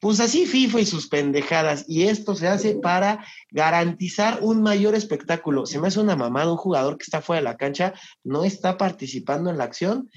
pues 0.00 0.20
así 0.20 0.44
FIFA 0.44 0.80
y 0.80 0.86
sus 0.86 1.08
pendejadas. 1.08 1.86
Y 1.88 2.02
esto 2.02 2.34
se 2.34 2.46
hace 2.46 2.74
para 2.74 3.24
garantizar 3.50 4.40
un 4.42 4.60
mayor 4.60 4.94
espectáculo. 4.94 5.64
Se 5.64 5.78
me 5.78 5.88
hace 5.88 5.98
una 5.98 6.14
mamada 6.14 6.52
un 6.52 6.58
jugador 6.58 6.98
que 6.98 7.04
está 7.04 7.22
fuera 7.22 7.40
de 7.40 7.44
la 7.44 7.56
cancha, 7.56 7.94
no 8.22 8.44
está 8.44 8.76
participando 8.76 9.48
en 9.48 9.56
la 9.56 9.64
acción 9.64 10.10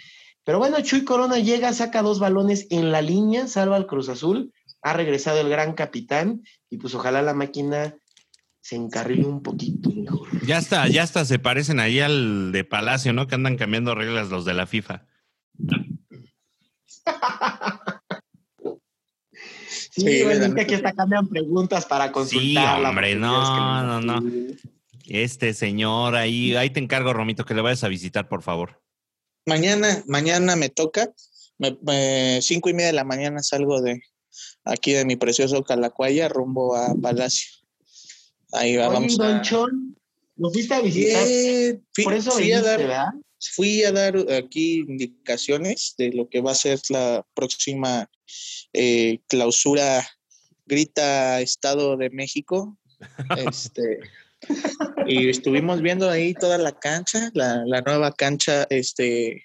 pero 0.47 0.57
bueno, 0.59 0.79
Chuy 0.79 1.03
Corona 1.03 1.39
llega, 1.39 1.73
saca 1.73 2.01
dos 2.01 2.19
balones 2.19 2.67
en 2.69 2.93
la 2.93 3.01
línea, 3.01 3.47
salva 3.47 3.75
al 3.75 3.85
Cruz 3.85 4.07
Azul, 4.07 4.53
ha 4.81 4.93
regresado 4.93 5.41
el 5.41 5.49
gran 5.49 5.73
capitán 5.73 6.41
y 6.69 6.77
pues 6.77 6.95
ojalá 6.95 7.21
la 7.21 7.33
máquina 7.33 7.97
se 8.61 8.77
encarrile 8.77 9.25
un 9.25 9.43
poquito 9.43 9.89
mejor. 9.89 10.29
Ya 10.45 10.59
está, 10.59 10.87
ya 10.87 11.03
está, 11.03 11.25
se 11.25 11.37
parecen 11.37 11.81
ahí 11.81 11.99
al 11.99 12.53
de 12.53 12.63
Palacio, 12.63 13.11
¿no? 13.11 13.27
Que 13.27 13.35
andan 13.35 13.57
cambiando 13.57 13.93
reglas 13.93 14.29
los 14.29 14.45
de 14.45 14.53
la 14.53 14.67
FIFA. 14.67 15.05
sí, 19.91 20.23
bueno, 20.23 20.55
que 20.55 20.61
aquí 20.61 20.75
está 20.75 20.93
cambian 20.93 21.27
preguntas 21.27 21.85
para 21.85 22.13
consultar. 22.13 22.79
Sí, 22.79 22.85
hombre, 22.85 23.15
no, 23.15 23.83
no, 23.83 23.99
no. 23.99 24.23
Este 25.07 25.53
señor 25.53 26.15
ahí, 26.15 26.55
ahí 26.55 26.69
te 26.69 26.79
encargo, 26.79 27.11
Romito, 27.11 27.43
que 27.43 27.53
le 27.53 27.59
vayas 27.59 27.83
a 27.83 27.89
visitar, 27.89 28.29
por 28.29 28.43
favor 28.43 28.86
mañana, 29.47 30.03
mañana 30.05 30.55
me 30.55 30.69
toca, 30.69 31.11
cinco 32.41 32.69
y 32.69 32.73
media 32.73 32.87
de 32.87 32.93
la 32.93 33.03
mañana 33.03 33.41
salgo 33.41 33.81
de 33.81 34.01
aquí 34.63 34.93
de 34.93 35.05
mi 35.05 35.15
precioso 35.15 35.63
Calacuaya 35.63 36.29
rumbo 36.29 36.75
a 36.75 36.93
Palacio. 37.01 37.49
Ahí 38.51 38.77
vamos. 38.77 39.17
Don 39.17 39.41
Chon, 39.41 39.97
¿lo 40.35 40.51
fuiste 40.51 40.73
a 40.73 40.81
visitar? 40.81 41.25
Por 42.03 42.13
eso 42.13 42.31
fui 42.31 42.51
a 42.51 42.61
dar, 42.61 42.79
¿verdad? 42.79 43.07
Fui 43.39 43.83
a 43.83 43.91
dar 43.91 44.15
aquí 44.31 44.79
indicaciones 44.87 45.95
de 45.97 46.11
lo 46.11 46.27
que 46.27 46.41
va 46.41 46.51
a 46.51 46.55
ser 46.55 46.79
la 46.89 47.25
próxima 47.33 48.09
eh, 48.73 49.19
clausura 49.27 50.07
Grita 50.65 51.41
Estado 51.41 51.97
de 51.97 52.09
México. 52.09 52.77
este, 53.47 53.99
y 55.07 55.29
estuvimos 55.29 55.81
viendo 55.81 56.09
ahí 56.09 56.33
toda 56.33 56.57
la 56.57 56.71
cancha, 56.71 57.29
la, 57.33 57.63
la 57.65 57.81
nueva 57.81 58.11
cancha, 58.11 58.65
este, 58.69 59.43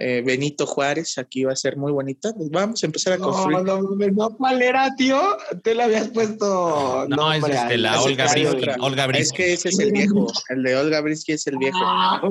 eh, 0.00 0.22
Benito 0.24 0.64
Juárez, 0.64 1.18
aquí 1.18 1.42
va 1.42 1.52
a 1.52 1.56
ser 1.56 1.76
muy 1.76 1.90
bonita. 1.90 2.32
Pues 2.32 2.48
vamos 2.50 2.80
a 2.80 2.86
empezar 2.86 3.14
a 3.14 3.18
construir. 3.18 3.58
No, 3.64 3.82
no, 3.82 3.96
no, 4.12 4.36
¿cuál 4.36 4.62
era, 4.62 4.94
tío? 4.94 5.20
Te 5.64 5.74
lo 5.74 5.82
habías 5.82 6.08
puesto. 6.10 7.06
No, 7.08 7.32
es 7.32 7.42
este, 7.42 7.78
la 7.78 8.00
Olga 8.00 8.30
Brisky. 8.32 8.70
Olga 8.78 9.06
Es 9.06 9.32
que 9.32 9.54
ese 9.54 9.70
es 9.70 9.78
el 9.80 9.90
viejo. 9.90 10.32
El 10.50 10.62
de 10.62 10.76
Olga 10.76 11.00
Brisky 11.00 11.32
es 11.32 11.48
el 11.48 11.58
viejo. 11.58 11.80
Ah, 11.82 12.22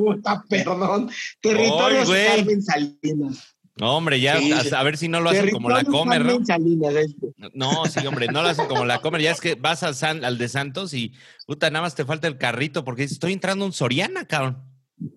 perdón. 0.49 1.11
Territorio 1.41 2.05
Carmen 2.05 2.63
Salinas. 2.63 3.56
No, 3.79 3.97
hombre, 3.97 4.19
ya 4.19 4.37
a, 4.73 4.83
ver 4.83 4.97
si 4.97 5.07
no 5.07 5.19
lo 5.19 5.29
hacen 5.29 5.51
como 5.51 5.69
la 5.69 5.83
Comer, 5.83 6.25
¿no? 6.25 6.39
Este. 6.39 7.33
No, 7.53 7.85
sí, 7.85 8.05
hombre, 8.07 8.27
no 8.27 8.41
lo 8.41 8.49
hacen 8.49 8.67
como 8.67 8.85
la 8.85 9.01
Comer. 9.01 9.21
Ya 9.21 9.31
es 9.31 9.41
que 9.41 9.55
vas 9.55 9.83
al, 9.83 9.95
San, 9.95 10.25
al 10.25 10.37
de 10.37 10.49
Santos 10.49 10.93
y, 10.93 11.13
puta, 11.45 11.69
nada 11.69 11.83
más 11.83 11.95
te 11.95 12.05
falta 12.05 12.27
el 12.27 12.37
carrito 12.37 12.83
porque 12.83 13.03
estoy 13.03 13.33
entrando 13.33 13.65
un 13.65 13.73
Soriana, 13.73 14.25
cabrón. 14.25 14.63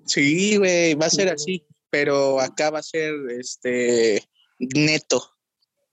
Sí, 0.04 0.56
güey, 0.56 0.94
va 0.94 1.06
a 1.06 1.10
ser 1.10 1.28
así 1.28 1.64
pero 1.90 2.40
acá 2.40 2.70
va 2.70 2.78
a 2.78 2.84
ser 2.84 3.14
este 3.38 4.24
neto. 4.58 5.36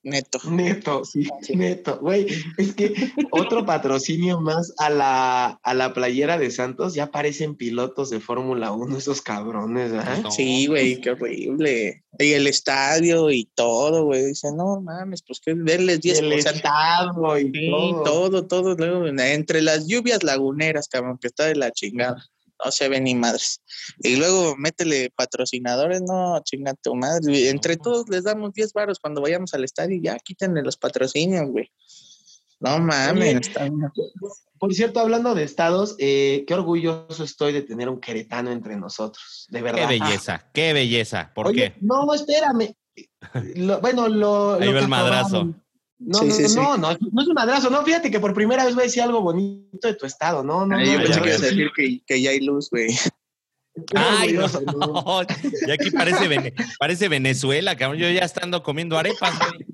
Neto. 0.04 0.40
Neto, 0.50 1.04
sí, 1.04 1.28
neto. 1.56 2.00
Güey, 2.00 2.28
es 2.58 2.74
que 2.76 2.94
otro 3.32 3.66
patrocinio 3.66 4.40
más 4.40 4.74
a 4.78 4.90
la, 4.90 5.60
a 5.62 5.74
la 5.74 5.94
playera 5.94 6.38
de 6.38 6.50
Santos, 6.52 6.94
ya 6.94 7.12
parecen 7.12 7.56
pilotos 7.56 8.10
de 8.10 8.20
Fórmula 8.20 8.72
1 8.72 8.98
esos 8.98 9.22
cabrones, 9.22 9.92
¿verdad? 9.92 10.30
Sí, 10.30 10.68
güey, 10.68 11.02
qué 11.02 11.12
horrible. 11.12 12.04
Y 12.20 12.32
el 12.34 12.48
estadio 12.48 13.32
y 13.32 13.46
todo, 13.54 14.06
güey. 14.06 14.26
Dice, 14.26 14.50
no 14.54 14.80
mames, 14.82 15.24
pues 15.24 15.40
que 15.40 15.54
verles 15.54 16.00
10 16.02 16.20
El 16.20 16.34
estadio 16.34 17.38
y 17.38 17.70
todo. 17.70 18.04
todo, 18.04 18.48
todo. 18.48 19.08
Entre 19.08 19.62
las 19.62 19.88
lluvias 19.88 20.24
laguneras, 20.24 20.88
cabrón, 20.88 21.18
que 21.18 21.28
está 21.28 21.46
de 21.46 21.56
la 21.56 21.72
chingada 21.72 22.24
no 22.64 22.72
se 22.72 22.90
ve 22.90 23.00
ni 23.00 23.16
madres. 23.16 23.62
Y 24.00 24.16
luego 24.16 24.56
métele 24.58 25.12
patrocinadores, 25.16 26.02
no, 26.02 26.40
chinga 26.44 26.74
tu 26.76 26.96
madre. 26.96 27.50
Entre 27.50 27.78
todos 27.78 28.10
les 28.10 28.24
damos 28.24 28.54
10 28.54 28.74
varos 28.74 29.00
cuando 29.00 29.22
vayamos 29.22 29.54
al 29.54 29.64
estadio 29.64 29.98
y 29.98 30.02
ya 30.02 30.18
quítenle 30.20 30.62
los 30.64 30.78
patrocinios, 30.78 31.50
güey. 31.50 31.72
No 32.60 32.80
mames. 32.80 33.52
por 34.58 34.74
cierto, 34.74 35.00
hablando 35.00 35.36
de 35.36 35.44
estados, 35.44 35.96
eh, 36.00 36.44
qué 36.48 36.54
orgulloso 36.56 37.24
estoy 37.24 37.54
de 37.54 37.62
tener 37.62 37.88
un 37.88 38.00
queretano 38.00 38.52
entre 38.52 38.76
nosotros, 38.76 39.46
de 39.50 39.62
verdad. 39.62 39.88
Qué 39.88 40.00
belleza, 40.00 40.50
qué 40.54 40.74
belleza. 40.74 41.32
¿Por 41.36 41.54
qué? 41.54 41.76
No, 41.82 42.12
espérame. 42.14 42.74
bueno, 43.82 44.08
lo. 44.08 44.56
Ahí 44.56 44.74
va 44.74 44.80
el 44.80 44.88
madrazo. 44.88 45.54
No, 46.00 46.22
no, 46.22 46.28
no, 46.28 46.78
no, 46.78 46.78
no, 46.78 47.22
es 47.22 47.28
un 47.28 47.34
madrazo, 47.34 47.72
no, 47.72 47.84
fíjate 47.84 48.12
que 48.12 48.20
por 48.20 48.34
primera 48.34 48.64
vez 48.64 48.76
voy 48.76 48.84
a 48.84 48.86
decir 48.86 49.02
algo 49.02 49.22
bonito 49.22 49.88
de 49.88 49.96
tu 49.96 50.06
estado, 50.06 50.44
no, 50.44 50.66
no. 50.66 50.80
yo 50.80 51.02
pensé 51.02 51.22
que 51.22 51.30
ibas 51.30 51.42
a 51.42 51.46
decir 51.46 51.72
que, 51.76 52.02
que, 52.06 52.22
ya 52.22 52.30
hay 52.30 52.40
luz, 52.42 52.70
güey. 52.70 52.96
Ay, 53.96 54.34
no, 54.34 54.46
Y 55.68 55.72
aquí 55.72 55.92
parece, 55.92 56.54
parece 56.80 57.10
Venezuela, 57.10 57.76
cabrón. 57.76 58.00
Yo 58.00 58.10
ya 58.10 58.22
estando 58.22 58.64
comiendo 58.64 58.98
arepas, 58.98 59.38
güey. 59.40 59.66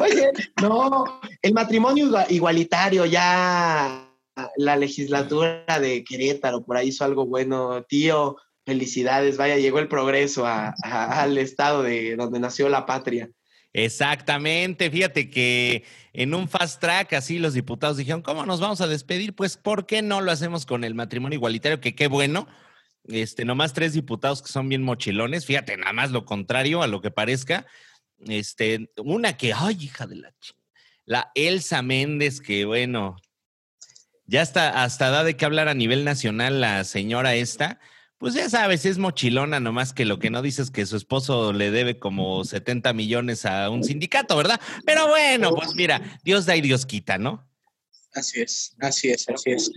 Oye, 0.00 0.30
no, 0.60 1.20
el 1.42 1.52
matrimonio 1.52 2.10
igualitario, 2.28 3.04
ya 3.06 4.10
la 4.56 4.76
legislatura 4.76 5.64
de 5.80 6.04
Querétaro 6.04 6.64
por 6.64 6.76
ahí 6.76 6.88
hizo 6.88 7.04
algo 7.04 7.26
bueno, 7.26 7.84
tío. 7.84 8.36
Felicidades, 8.64 9.36
vaya, 9.36 9.56
llegó 9.56 9.78
el 9.78 9.86
progreso 9.86 10.44
al 10.44 11.38
estado 11.38 11.84
de 11.84 12.16
donde 12.16 12.40
nació 12.40 12.68
la 12.68 12.84
patria. 12.84 13.30
Exactamente, 13.78 14.90
fíjate 14.90 15.28
que 15.28 15.84
en 16.14 16.32
un 16.32 16.48
fast 16.48 16.80
track 16.80 17.12
así 17.12 17.38
los 17.38 17.52
diputados 17.52 17.98
dijeron, 17.98 18.22
¿cómo 18.22 18.46
nos 18.46 18.58
vamos 18.58 18.80
a 18.80 18.86
despedir? 18.86 19.34
Pues, 19.34 19.58
¿por 19.58 19.84
qué 19.84 20.00
no 20.00 20.22
lo 20.22 20.32
hacemos 20.32 20.64
con 20.64 20.82
el 20.82 20.94
matrimonio 20.94 21.36
igualitario? 21.36 21.78
Que 21.78 21.94
qué 21.94 22.06
bueno, 22.08 22.48
este, 23.04 23.44
nomás 23.44 23.74
tres 23.74 23.92
diputados 23.92 24.40
que 24.40 24.48
son 24.48 24.70
bien 24.70 24.82
mochilones, 24.82 25.44
fíjate, 25.44 25.76
nada 25.76 25.92
más 25.92 26.10
lo 26.10 26.24
contrario 26.24 26.82
a 26.82 26.86
lo 26.86 27.02
que 27.02 27.10
parezca, 27.10 27.66
este, 28.26 28.90
una 28.96 29.36
que, 29.36 29.52
ay, 29.52 29.76
hija 29.78 30.06
de 30.06 30.16
la 30.16 30.32
la 31.04 31.30
Elsa 31.34 31.82
Méndez, 31.82 32.40
que 32.40 32.64
bueno, 32.64 33.16
ya 34.24 34.40
está, 34.40 34.84
hasta 34.84 35.10
da 35.10 35.22
de 35.22 35.36
qué 35.36 35.44
hablar 35.44 35.68
a 35.68 35.74
nivel 35.74 36.02
nacional 36.02 36.62
la 36.62 36.82
señora 36.84 37.34
esta, 37.34 37.78
pues 38.18 38.34
ya 38.34 38.48
sabes, 38.48 38.86
es 38.86 38.98
mochilona, 38.98 39.60
nomás 39.60 39.92
que 39.92 40.04
lo 40.04 40.18
que 40.18 40.30
no 40.30 40.42
dice 40.42 40.62
es 40.62 40.70
que 40.70 40.86
su 40.86 40.96
esposo 40.96 41.52
le 41.52 41.70
debe 41.70 41.98
como 41.98 42.44
70 42.44 42.92
millones 42.92 43.44
a 43.44 43.68
un 43.70 43.84
sindicato, 43.84 44.36
¿verdad? 44.36 44.60
Pero 44.84 45.08
bueno, 45.08 45.54
pues 45.54 45.74
mira, 45.74 46.18
Dios 46.24 46.46
da 46.46 46.56
y 46.56 46.62
Dios 46.62 46.86
quita, 46.86 47.18
¿no? 47.18 47.46
Así 48.14 48.40
es, 48.40 48.74
así 48.80 49.10
es, 49.10 49.28
así 49.28 49.50
es. 49.50 49.70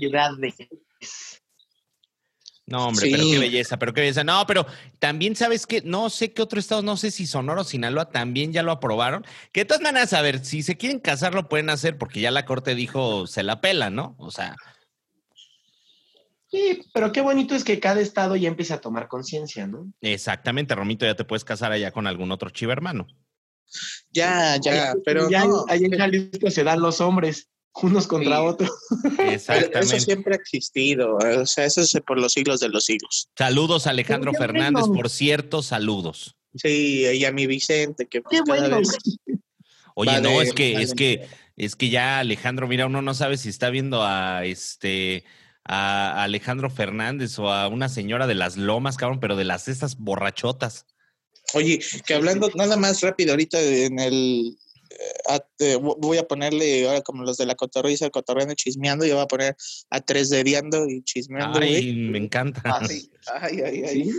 No, 2.69 2.87
hombre, 2.87 3.09
pero 3.11 3.23
qué 3.23 3.39
belleza, 3.39 3.77
pero 3.77 3.93
qué 3.93 4.01
belleza. 4.01 4.23
No, 4.23 4.45
pero 4.45 4.65
también 4.99 5.35
sabes 5.35 5.65
que 5.65 5.81
no 5.81 6.09
sé 6.09 6.33
qué 6.33 6.43
otro 6.43 6.59
estado, 6.59 6.83
no 6.83 6.97
sé 6.97 7.09
si 7.09 7.25
Sonora 7.25 7.61
o 7.61 7.63
Sinaloa 7.63 8.11
también 8.11 8.53
ya 8.53 8.61
lo 8.61 8.71
aprobaron. 8.71 9.25
Que 9.51 9.61
de 9.61 9.65
todas 9.65 9.81
maneras, 9.81 10.13
a 10.13 10.21
ver, 10.21 10.45
si 10.45 10.61
se 10.61 10.77
quieren 10.77 10.99
casar 10.99 11.33
lo 11.33 11.49
pueden 11.49 11.71
hacer 11.71 11.97
porque 11.97 12.21
ya 12.21 12.29
la 12.29 12.45
corte 12.45 12.75
dijo 12.75 13.25
se 13.25 13.41
la 13.41 13.59
pela, 13.59 13.89
¿no? 13.89 14.15
O 14.19 14.29
sea, 14.29 14.55
Sí, 16.51 16.81
pero 16.93 17.11
qué 17.11 17.21
bonito 17.21 17.53
es 17.53 17.63
que 17.63 17.79
cada 17.79 18.01
estado 18.01 18.35
ya 18.35 18.47
empiece 18.47 18.73
a 18.73 18.81
tomar 18.81 19.07
conciencia, 19.07 19.67
¿no? 19.67 19.91
Exactamente, 20.01 20.73
Romito, 20.73 21.05
ya 21.05 21.15
te 21.15 21.25
puedes 21.25 21.43
casar 21.43 21.71
allá 21.71 21.91
con 21.91 22.07
algún 22.07 22.31
otro 22.31 22.49
chivo 22.49 22.71
hermano. 22.71 23.07
Ya, 24.11 24.57
ya, 24.57 24.95
pero 25.05 25.29
ya 25.29 25.43
allá 25.67 25.85
en 25.85 25.97
Jalisco 25.97 26.49
se 26.49 26.63
dan 26.63 26.81
los 26.81 27.01
hombres 27.01 27.49
unos 27.83 28.07
contra 28.07 28.41
otros. 28.41 28.71
Exactamente. 29.19 29.79
Eso 29.79 29.99
siempre 29.99 30.33
ha 30.33 30.37
existido, 30.37 31.17
o 31.17 31.45
sea, 31.45 31.65
eso 31.65 31.81
es 31.81 31.95
por 32.05 32.19
los 32.19 32.33
siglos 32.33 32.59
de 32.59 32.69
los 32.69 32.85
siglos. 32.85 33.29
Saludos 33.37 33.85
Alejandro 33.85 34.33
Fernández, 34.33 34.85
por 34.87 35.09
cierto, 35.09 35.61
saludos. 35.61 36.35
Sí, 36.55 37.05
y 37.05 37.25
a 37.25 37.31
mi 37.31 37.45
Vicente, 37.45 38.07
que 38.07 38.21
pues, 38.21 38.41
Qué 38.41 38.43
bueno. 38.49 38.81
Oye, 39.93 40.21
no, 40.21 40.41
es 40.41 40.53
que, 40.53 40.81
es 40.81 40.93
que, 40.93 41.27
es 41.57 41.75
que 41.75 41.89
ya 41.89 42.19
Alejandro, 42.19 42.67
mira, 42.67 42.87
uno 42.87 43.03
no 43.03 43.13
sabe 43.13 43.37
si 43.37 43.49
está 43.49 43.69
viendo 43.69 44.03
a 44.03 44.45
este 44.45 45.25
a 45.71 46.23
Alejandro 46.23 46.71
Fernández 46.71 47.37
o 47.37 47.51
a 47.51 47.67
una 47.67 47.89
señora 47.89 48.25
de 48.25 48.33
las 48.33 48.57
lomas, 48.57 48.97
cabrón, 48.97 49.19
pero 49.19 49.35
de 49.35 49.43
las 49.43 49.67
estas 49.67 49.97
borrachotas. 49.97 50.87
Oye, 51.53 51.79
que 52.07 52.15
hablando 52.15 52.49
nada 52.55 52.75
más 52.75 53.01
rápido 53.01 53.31
ahorita 53.31 53.61
en 53.61 53.99
el 53.99 54.57
eh, 54.89 55.39
eh, 55.59 55.77
voy 55.79 56.17
a 56.17 56.27
ponerle 56.27 56.87
ahora 56.87 57.01
como 57.01 57.23
los 57.23 57.37
de 57.37 57.45
la 57.45 57.53
cotorriza, 57.53 58.09
cotorreando 58.09 58.55
chismeando, 58.55 59.05
yo 59.05 59.13
voy 59.15 59.23
a 59.23 59.27
poner 59.27 59.55
a 59.91 60.01
tres 60.01 60.31
dediando 60.31 60.89
y 60.89 61.03
chismeando. 61.03 61.59
Ay, 61.59 61.93
me 61.93 62.17
encanta. 62.17 62.63
Ay, 63.39 63.61
ay, 63.63 63.83
ay. 63.83 64.11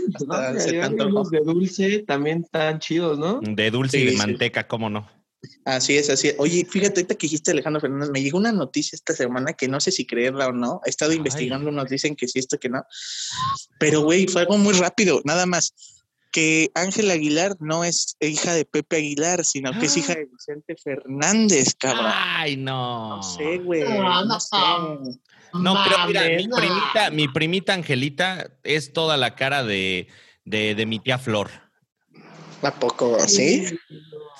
los 1.11 1.31
de 1.31 1.41
dulce 1.41 2.05
también 2.07 2.43
están 2.45 2.79
chidos, 2.79 3.19
¿no? 3.19 3.41
De 3.43 3.73
dulce 3.73 3.99
y 3.99 4.07
de 4.07 4.17
manteca, 4.17 4.69
¿cómo 4.69 4.89
no? 4.89 5.20
Así 5.65 5.97
es, 5.97 6.11
así 6.11 6.29
es. 6.29 6.35
Oye, 6.39 6.67
fíjate, 6.69 7.01
ahorita 7.01 7.15
que 7.15 7.27
dijiste 7.27 7.51
Alejandro 7.51 7.81
Fernández, 7.81 8.11
me 8.11 8.23
llegó 8.23 8.39
una 8.39 8.53
noticia 8.53 8.97
esta 8.97 9.15
semana 9.15 9.55
que 9.55 9.69
no 9.69 9.81
sé 9.81 9.91
si 9.91 10.07
creerla 10.07 10.49
o 10.49 10.53
no. 10.53 10.81
He 10.85 10.91
estado 10.91 11.13
investigando, 11.13 11.71
nos 11.71 11.89
dicen 11.89 12.15
que 12.15 12.29
sí, 12.29 12.39
esto 12.39 12.59
que 12.59 12.69
no. 12.69 12.85
Pero, 13.79 14.03
güey, 14.03 14.27
fue 14.27 14.43
algo 14.43 14.59
muy 14.59 14.75
rápido, 14.75 15.21
nada 15.25 15.47
más. 15.47 15.75
Que 16.33 16.71
Ángela 16.75 17.15
Aguilar 17.15 17.57
no 17.59 17.85
es 17.85 18.17
hija 18.21 18.53
de 18.55 18.65
Pepe 18.65 18.97
Aguilar, 18.97 19.45
sino 19.45 19.73
que 19.79 19.87
es 19.87 19.97
hija 19.97 20.15
de 20.17 20.27
Vicente 20.27 20.77
Fernández, 20.77 21.75
cabrón. 21.75 22.13
Ay, 22.15 22.57
no. 22.57 23.17
No 23.17 23.23
sé, 23.23 23.59
güey. 23.59 23.83
No, 23.83 24.25
no, 24.25 24.39
sé. 24.41 24.57
No, 25.55 25.85
creo, 25.85 26.07
mira, 26.07 26.23
mi 26.29 26.49
primita, 26.49 27.11
mi 27.11 27.29
primita 27.29 27.75
Angelita 27.75 28.51
es 28.63 28.93
toda 28.93 29.17
la 29.17 29.35
cara 29.35 29.65
de, 29.65 30.07
de, 30.45 30.75
de 30.75 30.87
mi 30.87 31.01
tía 31.01 31.19
Flor. 31.19 31.51
¿A 32.63 32.75
poco? 32.75 33.19
¿Sí? 33.27 33.67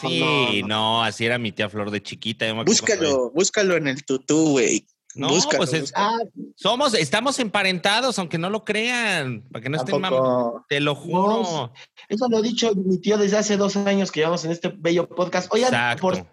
Sí, 0.01 0.63
no, 0.67 1.03
así 1.03 1.27
era 1.27 1.39
mi 1.39 1.53
tía 1.53 1.69
Flor 1.69 1.91
de 1.91 2.03
chiquita. 2.03 2.53
Búscalo, 2.65 3.31
búscalo 3.31 3.77
en 3.77 3.89
el 3.89 4.05
tutú, 4.05 4.53
güey. 4.53 4.87
No, 5.15 5.29
pues 5.57 5.93
ah, 5.97 6.19
somos, 6.55 6.95
estamos 6.95 7.41
emparentados, 7.41 8.17
aunque 8.21 8.39
no 8.39 8.49
lo 8.49 8.65
crean, 8.65 9.43
para 9.51 9.63
que 9.63 9.69
no 9.69 9.77
estén 9.77 10.01
mamando. 10.01 10.65
Te 10.69 10.79
lo 10.79 10.95
juro. 10.95 11.73
eso 12.09 12.29
lo 12.29 12.39
ha 12.39 12.43
dicho 12.43 12.73
mi 12.77 12.99
tío 12.99 13.19
desde 13.19 13.39
hace 13.39 13.57
dos 13.57 13.77
años 13.77 14.13
que 14.13 14.21
llevamos 14.21 14.45
en 14.45 14.53
este 14.53 14.69
bello 14.69 15.09
podcast. 15.09 15.53
Oigan, 15.53 15.99
por 15.99 16.25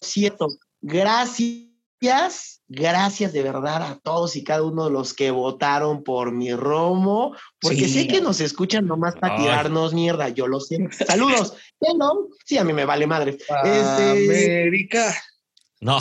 cierto, 0.00 0.48
gracias 0.80 2.57
gracias, 2.68 3.32
de 3.32 3.42
verdad 3.42 3.82
a 3.82 3.98
todos 3.98 4.36
y 4.36 4.44
cada 4.44 4.62
uno 4.62 4.84
de 4.84 4.90
los 4.90 5.14
que 5.14 5.30
votaron 5.30 6.04
por 6.04 6.32
mi 6.32 6.54
Romo, 6.54 7.34
porque 7.60 7.88
sé 7.88 8.06
que 8.06 8.20
nos 8.20 8.40
escuchan 8.40 8.86
nomás 8.86 9.16
para 9.16 9.36
tirarnos 9.36 9.94
mierda, 9.94 10.28
yo 10.28 10.46
lo 10.46 10.60
sé. 10.60 10.78
Saludos. 11.06 11.54
Hello. 11.80 12.28
Sí, 12.44 12.58
a 12.58 12.64
mí 12.64 12.72
me 12.72 12.84
vale 12.84 13.06
madre. 13.06 13.32
Este, 13.32 14.10
América. 14.10 15.14
No. 15.80 15.98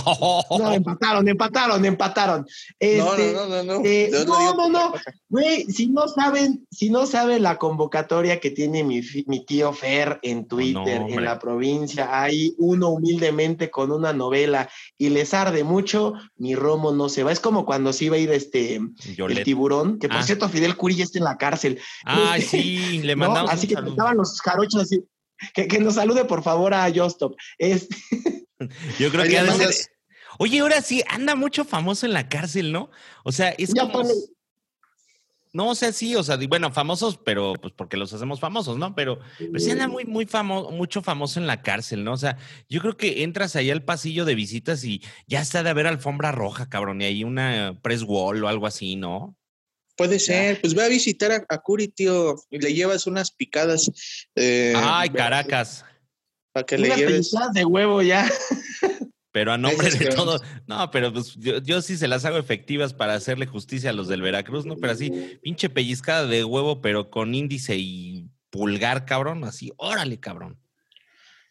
No, 0.49 0.71
empataron, 0.73 1.27
empataron, 1.27 1.85
empataron. 1.85 2.45
Este, 2.79 3.33
no, 3.33 3.47
no, 3.47 3.63
no, 3.63 3.63
no. 3.63 3.85
Eh, 3.85 4.11
no, 4.25 4.55
no, 4.55 4.69
no. 4.69 4.93
Güey, 5.29 5.65
si 5.65 5.87
no 5.87 6.07
saben, 6.07 6.65
si 6.71 6.89
no 6.89 7.05
saben 7.05 7.43
la 7.43 7.57
convocatoria 7.57 8.39
que 8.39 8.49
tiene 8.49 8.83
mi, 8.83 9.01
mi 9.27 9.45
tío 9.45 9.73
Fer 9.73 10.19
en 10.23 10.47
Twitter, 10.47 11.03
en 11.07 11.23
la 11.23 11.37
provincia, 11.37 12.21
hay 12.21 12.55
uno 12.57 12.89
humildemente 12.89 13.69
con 13.69 13.91
una 13.91 14.13
novela 14.13 14.69
y 14.97 15.09
les 15.09 15.33
arde 15.33 15.63
mucho, 15.63 16.13
mi 16.37 16.55
romo 16.55 16.91
no 16.91 17.09
se 17.09 17.23
va. 17.23 17.31
Es 17.31 17.39
como 17.39 17.65
cuando 17.65 17.93
se 17.93 18.05
iba 18.05 18.15
a 18.15 18.19
ir 18.19 18.31
este 18.31 18.75
el 18.75 19.43
tiburón, 19.43 19.99
que 19.99 20.07
por 20.07 20.17
ah. 20.17 20.23
cierto 20.23 20.49
Fidel 20.49 20.75
Curi 20.75 20.95
ya 20.95 21.03
está 21.03 21.19
en 21.19 21.25
la 21.25 21.37
cárcel. 21.37 21.79
Ay, 22.03 22.41
sí, 22.41 23.01
le 23.03 23.15
mandamos. 23.15 23.51
Así 23.51 23.67
que 23.67 23.75
estaban 23.75 24.17
los 24.17 24.41
jarochos 24.41 24.81
así. 24.81 25.03
Que, 25.53 25.67
que, 25.67 25.79
nos 25.79 25.95
salude 25.95 26.25
por 26.25 26.43
favor 26.43 26.73
a 26.73 26.91
Jostop. 26.93 27.35
Este. 27.57 27.95
Yo 28.99 29.11
creo 29.11 29.23
que 29.23 29.37
ha 29.37 29.45
Oye, 30.39 30.59
ahora 30.59 30.81
sí, 30.81 31.03
anda 31.09 31.35
mucho 31.35 31.65
famoso 31.65 32.05
en 32.05 32.13
la 32.13 32.29
cárcel, 32.29 32.71
¿no? 32.71 32.89
O 33.23 33.31
sea, 33.31 33.49
es 33.57 33.73
como... 33.73 34.03
No, 35.53 35.69
o 35.69 35.75
sea, 35.75 35.91
sí, 35.91 36.15
o 36.15 36.23
sea, 36.23 36.37
bueno, 36.47 36.71
famosos, 36.71 37.17
pero 37.17 37.53
pues 37.53 37.73
porque 37.75 37.97
los 37.97 38.13
hacemos 38.13 38.39
famosos, 38.39 38.77
¿no? 38.77 38.93
Pero, 38.93 39.19
pero 39.39 39.57
sí 39.57 39.71
anda 39.71 39.87
muy, 39.87 40.05
muy 40.05 40.25
famoso, 40.25 40.69
mucho 40.71 41.01
famoso 41.01 41.39
en 41.39 41.47
la 41.47 41.61
cárcel, 41.61 42.03
¿no? 42.03 42.13
O 42.13 42.17
sea, 42.17 42.37
yo 42.69 42.81
creo 42.81 42.97
que 42.97 43.23
entras 43.23 43.55
ahí 43.55 43.71
al 43.71 43.83
pasillo 43.83 44.25
de 44.25 44.35
visitas 44.35 44.83
y 44.83 45.01
ya 45.25 45.41
está 45.41 45.63
de 45.63 45.69
haber 45.69 45.87
alfombra 45.87 46.31
roja, 46.31 46.69
cabrón, 46.69 47.01
y 47.01 47.05
hay 47.05 47.23
una 47.23 47.79
press 47.81 48.03
wall 48.03 48.43
o 48.43 48.49
algo 48.49 48.67
así, 48.67 48.97
¿no? 48.97 49.36
Puede 49.97 50.19
ser, 50.19 50.61
pues 50.61 50.75
ve 50.75 50.83
a 50.83 50.87
visitar 50.87 51.31
a, 51.31 51.43
a 51.49 51.57
Curi, 51.57 51.87
tío, 51.87 52.35
y 52.51 52.59
le 52.59 52.73
llevas 52.73 53.07
unas 53.07 53.31
picadas. 53.31 53.91
Eh, 54.35 54.73
Ay, 54.75 55.09
Caracas. 55.09 55.83
Para 56.53 56.65
que 56.65 56.77
le 56.77 56.95
lleves. 56.95 57.31
de 57.53 57.65
huevo 57.65 58.03
ya. 58.03 58.29
Pero 59.31 59.51
a 59.51 59.57
nombre 59.57 59.89
de 59.91 60.05
todo. 60.07 60.39
No, 60.65 60.89
pero 60.89 61.13
pues 61.13 61.35
yo, 61.35 61.81
sí 61.83 61.95
se 61.95 62.07
las 62.07 62.25
hago 62.25 62.37
efectivas 62.37 62.95
para 62.95 63.13
hacerle 63.13 63.45
justicia 63.45 63.91
a 63.91 63.93
los 63.93 64.07
del 64.07 64.23
Veracruz, 64.23 64.65
¿no? 64.65 64.77
Pero 64.77 64.93
así, 64.93 65.11
pinche 65.43 65.69
pellizcada 65.69 66.25
de 66.25 66.43
huevo, 66.43 66.81
pero 66.81 67.11
con 67.11 67.35
índice 67.35 67.75
y 67.77 68.31
pulgar, 68.49 69.05
cabrón. 69.05 69.43
Así, 69.43 69.71
órale, 69.77 70.19
cabrón. 70.19 70.59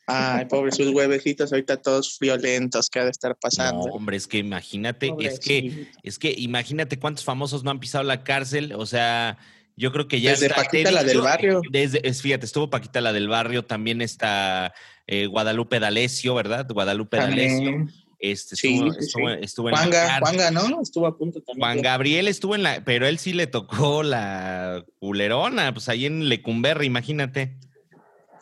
Ay, 0.06 0.44
pobres 0.44 0.76
sus 0.76 0.90
huevecitos, 0.90 1.52
ahorita 1.52 1.78
todos 1.78 2.18
violentos, 2.20 2.88
¿qué 2.88 3.00
ha 3.00 3.04
de 3.04 3.10
estar 3.10 3.36
pasando? 3.36 3.86
No, 3.86 3.92
hombre, 3.92 4.16
es 4.16 4.28
que 4.28 4.38
imagínate, 4.38 5.12
es 5.18 5.40
que, 5.40 5.88
es 6.04 6.18
que 6.18 6.32
imagínate 6.38 6.98
cuántos 6.98 7.24
famosos 7.24 7.64
no 7.64 7.72
han 7.72 7.80
pisado 7.80 8.04
la 8.04 8.22
cárcel, 8.22 8.72
o 8.76 8.86
sea, 8.86 9.36
yo 9.76 9.90
creo 9.92 10.06
que 10.06 10.20
ya 10.20 10.30
Desde 10.30 10.48
Paquita, 10.48 10.92
la 10.92 11.02
del 11.02 11.20
barrio. 11.20 11.60
Desde, 11.70 12.00
fíjate, 12.14 12.46
estuvo 12.46 12.70
Paquita, 12.70 13.00
la 13.00 13.12
del 13.12 13.28
barrio, 13.28 13.64
también 13.64 14.00
está 14.00 14.72
eh, 15.08 15.26
Guadalupe 15.26 15.80
D'Alessio, 15.80 16.34
¿verdad? 16.34 16.66
Guadalupe 16.68 17.16
D'Alessio. 17.16 17.86
Este, 18.18 18.56
sí, 18.56 18.80
estuvo, 18.98 19.28
estuvo, 19.30 19.68
en 19.68 19.74
Juanga, 19.74 20.20
Juanga, 20.20 20.50
¿no? 20.50 20.80
Estuvo 20.80 21.06
a 21.06 21.18
punto 21.18 21.42
también. 21.42 21.60
Juan 21.60 21.82
Gabriel 21.82 22.28
estuvo 22.28 22.54
en 22.54 22.62
la, 22.62 22.82
pero 22.84 23.06
él 23.06 23.18
sí 23.18 23.34
le 23.34 23.46
tocó 23.46 24.02
la 24.02 24.84
culerona, 24.98 25.74
pues 25.74 25.88
ahí 25.90 26.06
en 26.06 26.28
Lecumberri, 26.28 26.86
imagínate. 26.86 27.56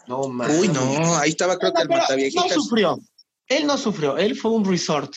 No, 0.06 0.28
man. 0.28 0.50
Uy, 0.58 0.68
no, 0.68 1.16
ahí 1.16 1.30
estaba 1.30 1.58
creo 1.58 1.72
que 1.72 1.82
el 1.82 2.34
No 2.34 2.48
sufrió, 2.48 2.98
él 3.48 3.66
no 3.66 3.78
sufrió, 3.78 4.16
él 4.16 4.36
fue 4.36 4.50
un 4.50 4.64
resort. 4.64 5.12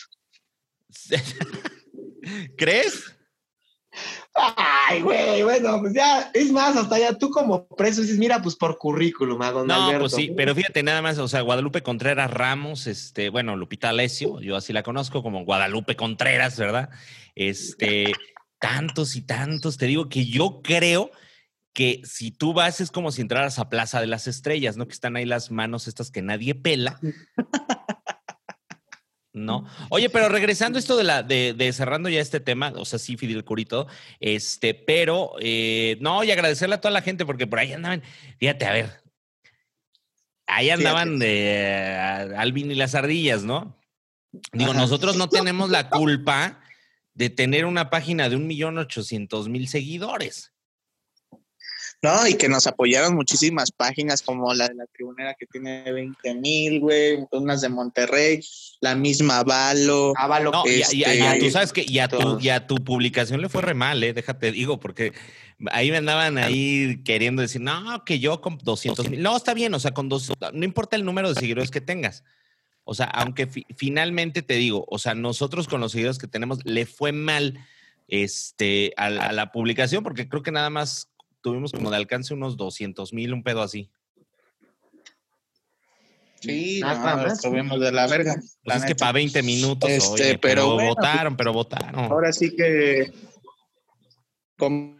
¿Crees? 2.58 3.18
Ay, 4.34 5.02
güey, 5.02 5.42
bueno, 5.42 5.80
pues 5.82 5.94
ya, 5.94 6.30
es 6.34 6.52
más, 6.52 6.78
hasta 6.78 7.00
ya 7.00 7.18
tú 7.18 7.32
como 7.32 7.68
preso 7.70 8.02
dices, 8.02 8.20
mira, 8.20 8.40
pues 8.42 8.56
por 8.56 8.78
currículum, 8.78 9.42
a 9.42 9.52
don 9.52 9.68
No, 9.68 10.00
pues 10.00 10.14
sí, 10.14 10.32
pero 10.36 10.54
fíjate 10.54 10.84
nada 10.84 11.02
más, 11.02 11.18
o 11.18 11.28
sea, 11.28 11.42
Guadalupe 11.42 11.82
Contreras 11.82 12.30
Ramos, 12.30 12.86
este, 12.86 13.30
bueno, 13.30 13.56
Lupita 13.56 13.90
Alessio, 13.90 14.40
yo 14.40 14.56
así 14.56 14.74
la 14.74 14.84
conozco 14.84 15.24
como 15.24 15.44
Guadalupe 15.44 15.96
Contreras, 15.96 16.58
¿verdad? 16.60 16.90
Este, 17.34 18.12
tantos 18.60 19.16
y 19.16 19.22
tantos, 19.22 19.78
te 19.78 19.88
digo 19.88 20.08
que 20.08 20.26
yo 20.26 20.62
creo 20.64 21.10
que 21.78 22.02
si 22.04 22.32
tú 22.32 22.54
vas 22.54 22.82
es 22.82 22.90
como 22.90 23.12
si 23.12 23.22
entraras 23.22 23.60
a 23.60 23.70
Plaza 23.70 24.02
de 24.02 24.08
las 24.08 24.26
Estrellas, 24.26 24.78
¿no? 24.78 24.88
Que 24.88 24.96
están 24.96 25.16
ahí 25.16 25.26
las 25.26 25.52
manos 25.52 25.88
estas 25.88 26.10
que 26.10 26.24
nadie 26.24 26.56
pela. 26.56 27.00
¿no? 29.32 29.64
Oye, 29.92 30.10
pero 30.10 30.28
regresando 30.28 30.80
esto 30.80 30.98
de 30.98 31.04
la, 31.04 31.22
de, 31.22 31.72
cerrando 31.74 32.10
ya 32.10 32.20
este 32.20 32.40
tema, 32.40 32.74
o 32.76 32.84
sea, 32.84 32.98
sí, 32.98 33.16
Fidel 33.16 33.46
Curito, 33.46 33.86
este, 34.20 34.74
pero 34.74 35.34
eh, 35.40 36.00
no, 36.02 36.24
y 36.24 36.32
agradecerle 36.32 36.74
a 36.74 36.82
toda 36.82 36.92
la 36.92 37.04
gente, 37.04 37.28
porque 37.28 37.46
por 37.46 37.60
ahí 37.60 37.72
andaban, 37.74 38.02
fíjate, 38.40 38.66
a 38.66 38.74
ver, 38.74 39.04
ahí 40.48 40.72
andaban 40.72 41.20
de 41.20 42.34
Alvin 42.38 42.72
y 42.72 42.76
las 42.76 42.96
ardillas, 42.96 43.44
¿no? 43.44 43.78
Digo, 44.52 44.74
nosotros 44.74 45.16
no 45.16 45.30
tenemos 45.30 45.70
la 45.70 45.92
culpa 45.92 46.60
de 47.14 47.30
tener 47.30 47.66
una 47.66 47.92
página 47.92 48.30
de 48.30 48.36
un 48.36 48.48
millón 48.48 48.80
ochocientos 48.80 49.48
mil 49.48 49.68
seguidores. 49.68 50.57
No, 52.04 52.28
y 52.28 52.36
que 52.36 52.48
nos 52.48 52.68
apoyaron 52.68 53.16
muchísimas 53.16 53.72
páginas 53.72 54.22
como 54.22 54.54
la 54.54 54.68
de 54.68 54.76
la 54.76 54.86
tribunera 54.86 55.34
que 55.34 55.48
tiene 55.48 55.92
20 55.92 56.36
mil, 56.36 56.80
güey, 56.80 57.26
unas 57.32 57.62
de 57.62 57.70
Monterrey, 57.70 58.40
la 58.82 58.94
misma 58.94 59.44
Valo. 59.44 60.14
Avalo. 60.16 60.52
No, 60.52 60.64
y, 60.68 60.82
este, 60.82 61.40
tú 61.40 61.50
sabes 61.50 61.74
que 61.74 61.84
y 61.88 61.98
a, 61.98 62.08
tu, 62.08 62.40
y 62.40 62.50
a 62.50 62.68
tu 62.68 62.76
publicación 62.76 63.42
le 63.42 63.50
fue 63.50 63.64
re 63.64 63.74
mal, 63.74 64.04
eh, 64.04 64.14
déjate 64.14 64.52
digo, 64.52 64.80
porque 64.80 65.14
ahí 65.72 65.90
me 65.90 65.98
andaban 65.98 66.38
ahí 66.38 67.02
queriendo 67.04 67.42
decir, 67.42 67.62
no, 67.62 68.06
que 68.06 68.20
yo 68.20 68.42
con 68.42 68.60
200 68.60 69.10
mil. 69.10 69.24
No, 69.24 69.36
está 69.36 69.56
bien, 69.56 69.74
o 69.74 69.80
sea, 69.80 69.92
con 69.92 70.08
dos, 70.08 70.32
no 70.54 70.66
importa 70.66 70.96
el 70.96 71.04
número 71.04 71.30
de 71.30 71.40
seguidores 71.40 71.72
que 71.72 71.82
tengas. 71.82 72.24
O 72.84 72.94
sea, 72.94 73.08
aunque 73.08 73.48
finalmente 73.76 74.44
te 74.44 74.54
digo, 74.54 74.86
o 74.88 75.00
sea, 75.00 75.16
nosotros 75.16 75.68
con 75.68 75.82
los 75.82 75.94
seguidores 75.94 76.20
que 76.20 76.28
tenemos 76.28 76.64
le 76.64 76.86
fue 76.86 77.12
mal 77.12 77.60
este, 78.08 78.94
a 78.98 79.10
la 79.10 79.52
publicación, 79.52 80.04
porque 80.04 80.30
creo 80.30 80.44
que 80.44 80.52
nada 80.52 80.70
más 80.70 81.10
tuvimos 81.42 81.72
como 81.72 81.90
de 81.90 81.98
alcance 81.98 82.34
unos 82.34 82.58
200 82.58 83.14
mil, 83.14 83.34
un 83.34 83.44
pedo 83.44 83.62
así. 83.62 83.90
Sí, 86.40 86.82
no, 86.82 87.26
estuvimos 87.26 87.80
de 87.80 87.92
la 87.92 88.08
verga. 88.08 88.36
Pues 88.64 88.78
es 88.78 88.86
que 88.86 88.96
para 88.96 89.14
20 89.14 89.42
minutos, 89.44 89.90
este, 89.90 90.38
pero, 90.38 90.76
votaron, 90.76 91.36
pero 91.36 91.52
votaron. 91.52 92.12
Ahora 92.12 92.32
sí 92.32 92.56
que, 92.56 93.12
como, 94.58 94.98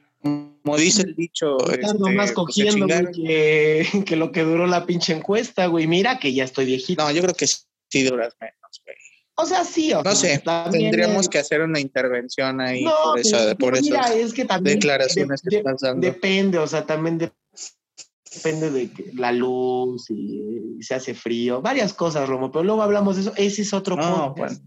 dice 0.78 1.04
el 1.04 1.16
dicho. 1.16 1.58
Este, 1.72 1.94
pues, 1.98 2.32
cogiendo 2.32 2.88
que, 3.14 3.88
que, 4.06 4.16
lo 4.16 4.32
que 4.32 4.42
duró 4.42 4.66
la 4.66 4.86
pinche 4.86 5.14
encuesta, 5.14 5.68
güey. 5.68 5.88
Mira 5.88 6.20
que 6.20 6.34
ya 6.34 6.44
estoy 6.44 6.66
viejito. 6.66 7.04
No, 7.04 7.12
yo 7.12 7.22
creo 7.22 7.36
que 7.36 7.48
sí 7.48 8.04
duras 8.04 8.36
menos, 8.42 8.82
güey. 8.84 8.98
O 9.40 9.46
sea, 9.46 9.64
sí. 9.64 9.94
O 9.94 10.02
no 10.02 10.16
sé, 10.16 10.42
tendríamos 10.72 11.30
que 11.30 11.38
hacer 11.38 11.62
una 11.62 11.80
intervención 11.80 12.60
ahí 12.60 12.84
por 12.84 13.20
eso. 13.20 13.38
por 13.58 13.80
mira, 13.80 14.14
es 14.14 14.34
que 14.34 14.46
también 14.46 14.80
declaraciones 14.80 15.42
que 15.48 15.58
estás 15.58 15.82
dando. 15.82 16.06
Depende, 16.06 16.58
o 16.58 16.66
sea, 16.66 16.86
también 16.86 17.20
depende 17.20 18.72
de 18.72 18.90
la 19.14 19.32
luz 19.32 20.10
y, 20.10 20.82
se 20.82 20.96
hace 20.96 21.14
frío, 21.14 21.62
varias 21.62 21.94
cosas, 21.94 22.28
Romo, 22.28 22.52
pero 22.52 22.64
luego 22.64 22.82
hablamos 22.82 23.16
de 23.16 23.22
eso. 23.24 23.34
Ese 23.38 23.62
es 23.62 23.74
otro 23.74 23.96
podcast. 23.96 24.64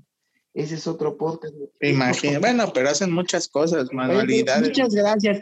Ese 0.55 0.77
es 0.77 0.87
otro 0.87 1.17
podcast. 1.17 1.55
Imagínate, 1.81 2.39
bueno, 2.39 2.73
pero 2.73 2.91
hacen 2.91 3.11
muchas 3.13 3.49
cosas, 3.49 3.93
manualidades. 3.93 4.69
Muchas 4.69 4.95
gracias. 4.95 5.41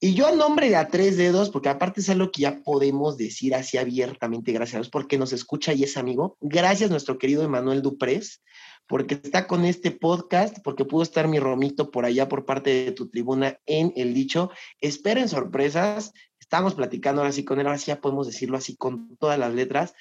Y 0.00 0.14
yo 0.14 0.28
a 0.28 0.32
nombre 0.32 0.68
de 0.68 0.76
A 0.76 0.86
Tres 0.86 1.16
Dedos, 1.16 1.50
porque 1.50 1.68
aparte 1.68 2.00
es 2.00 2.08
algo 2.08 2.30
que 2.30 2.42
ya 2.42 2.62
podemos 2.62 3.16
decir 3.16 3.52
así 3.56 3.78
abiertamente, 3.78 4.52
gracias 4.52 4.76
a 4.76 4.78
Dios, 4.78 4.90
porque 4.90 5.18
nos 5.18 5.32
escucha 5.32 5.72
y 5.72 5.82
es 5.82 5.96
amigo. 5.96 6.36
Gracias 6.40 6.88
nuestro 6.88 7.18
querido 7.18 7.42
Emanuel 7.42 7.82
Duprés, 7.82 8.40
porque 8.86 9.14
está 9.14 9.48
con 9.48 9.64
este 9.64 9.90
podcast, 9.90 10.58
porque 10.62 10.84
pudo 10.84 11.02
estar 11.02 11.26
mi 11.26 11.40
Romito 11.40 11.90
por 11.90 12.04
allá 12.04 12.28
por 12.28 12.46
parte 12.46 12.84
de 12.84 12.92
tu 12.92 13.08
tribuna 13.08 13.58
en 13.66 13.92
el 13.96 14.14
dicho. 14.14 14.52
Esperen 14.80 15.28
sorpresas. 15.28 16.12
Estamos 16.38 16.76
platicando 16.76 17.20
ahora 17.20 17.32
sí 17.32 17.44
con 17.44 17.58
él, 17.58 17.66
ahora 17.66 17.78
sí 17.78 17.86
ya 17.86 18.00
podemos 18.00 18.28
decirlo 18.28 18.56
así 18.56 18.76
con 18.76 19.16
todas 19.16 19.36
las 19.36 19.52
letras. 19.52 19.94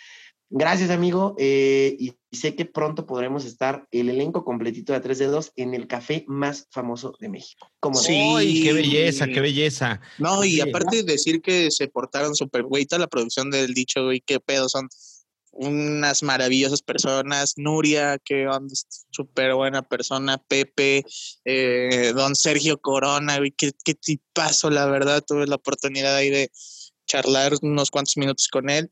Gracias, 0.50 0.90
amigo. 0.90 1.36
Eh, 1.38 1.96
y 2.00 2.14
sé 2.32 2.56
que 2.56 2.66
pronto 2.66 3.06
podremos 3.06 3.44
estar 3.44 3.88
el 3.92 4.10
elenco 4.10 4.46
completito 4.46 4.94
de 4.94 5.02
tres 5.02 5.20
dedos 5.20 5.52
en 5.56 5.74
el 5.74 5.88
café 5.88 6.24
más 6.28 6.68
famoso 6.72 7.14
de 7.20 7.30
México. 7.30 7.70
Como 7.80 7.96
sí, 7.96 8.62
qué 8.64 8.74
belleza, 8.74 9.28
qué 9.28 9.42
belleza. 9.42 10.00
No, 10.18 10.46
y 10.46 10.62
aparte 10.62 10.98
de 10.98 11.04
decir 11.04 11.42
que 11.42 11.70
se 11.72 11.88
portaron 11.88 12.36
súper 12.36 12.64
güey, 12.64 12.86
toda 12.86 13.00
la 13.00 13.08
producción 13.08 13.50
del 13.50 13.74
dicho, 13.74 14.06
güey, 14.06 14.22
qué 14.22 14.40
pedo, 14.40 14.70
son 14.70 14.88
unas 15.52 16.24
maravillosas 16.24 16.82
personas. 16.82 17.54
Nuria, 17.58 18.18
que 18.24 18.46
es 18.72 18.88
súper 19.12 19.54
buena 19.54 19.82
persona. 19.82 20.38
Pepe, 20.38 21.04
eh, 21.44 22.14
don 22.16 22.36
Sergio 22.36 22.80
Corona, 22.80 23.38
güey, 23.38 23.52
qué, 23.52 23.72
qué 23.84 23.96
tipazo, 23.96 24.70
la 24.70 24.86
verdad. 24.86 25.24
Tuve 25.28 25.46
la 25.48 25.56
oportunidad 25.56 26.16
ahí 26.16 26.30
de 26.30 26.52
charlar 27.06 27.54
unos 27.62 27.92
cuantos 27.92 28.16
minutos 28.18 28.48
con 28.48 28.70
él. 28.70 28.92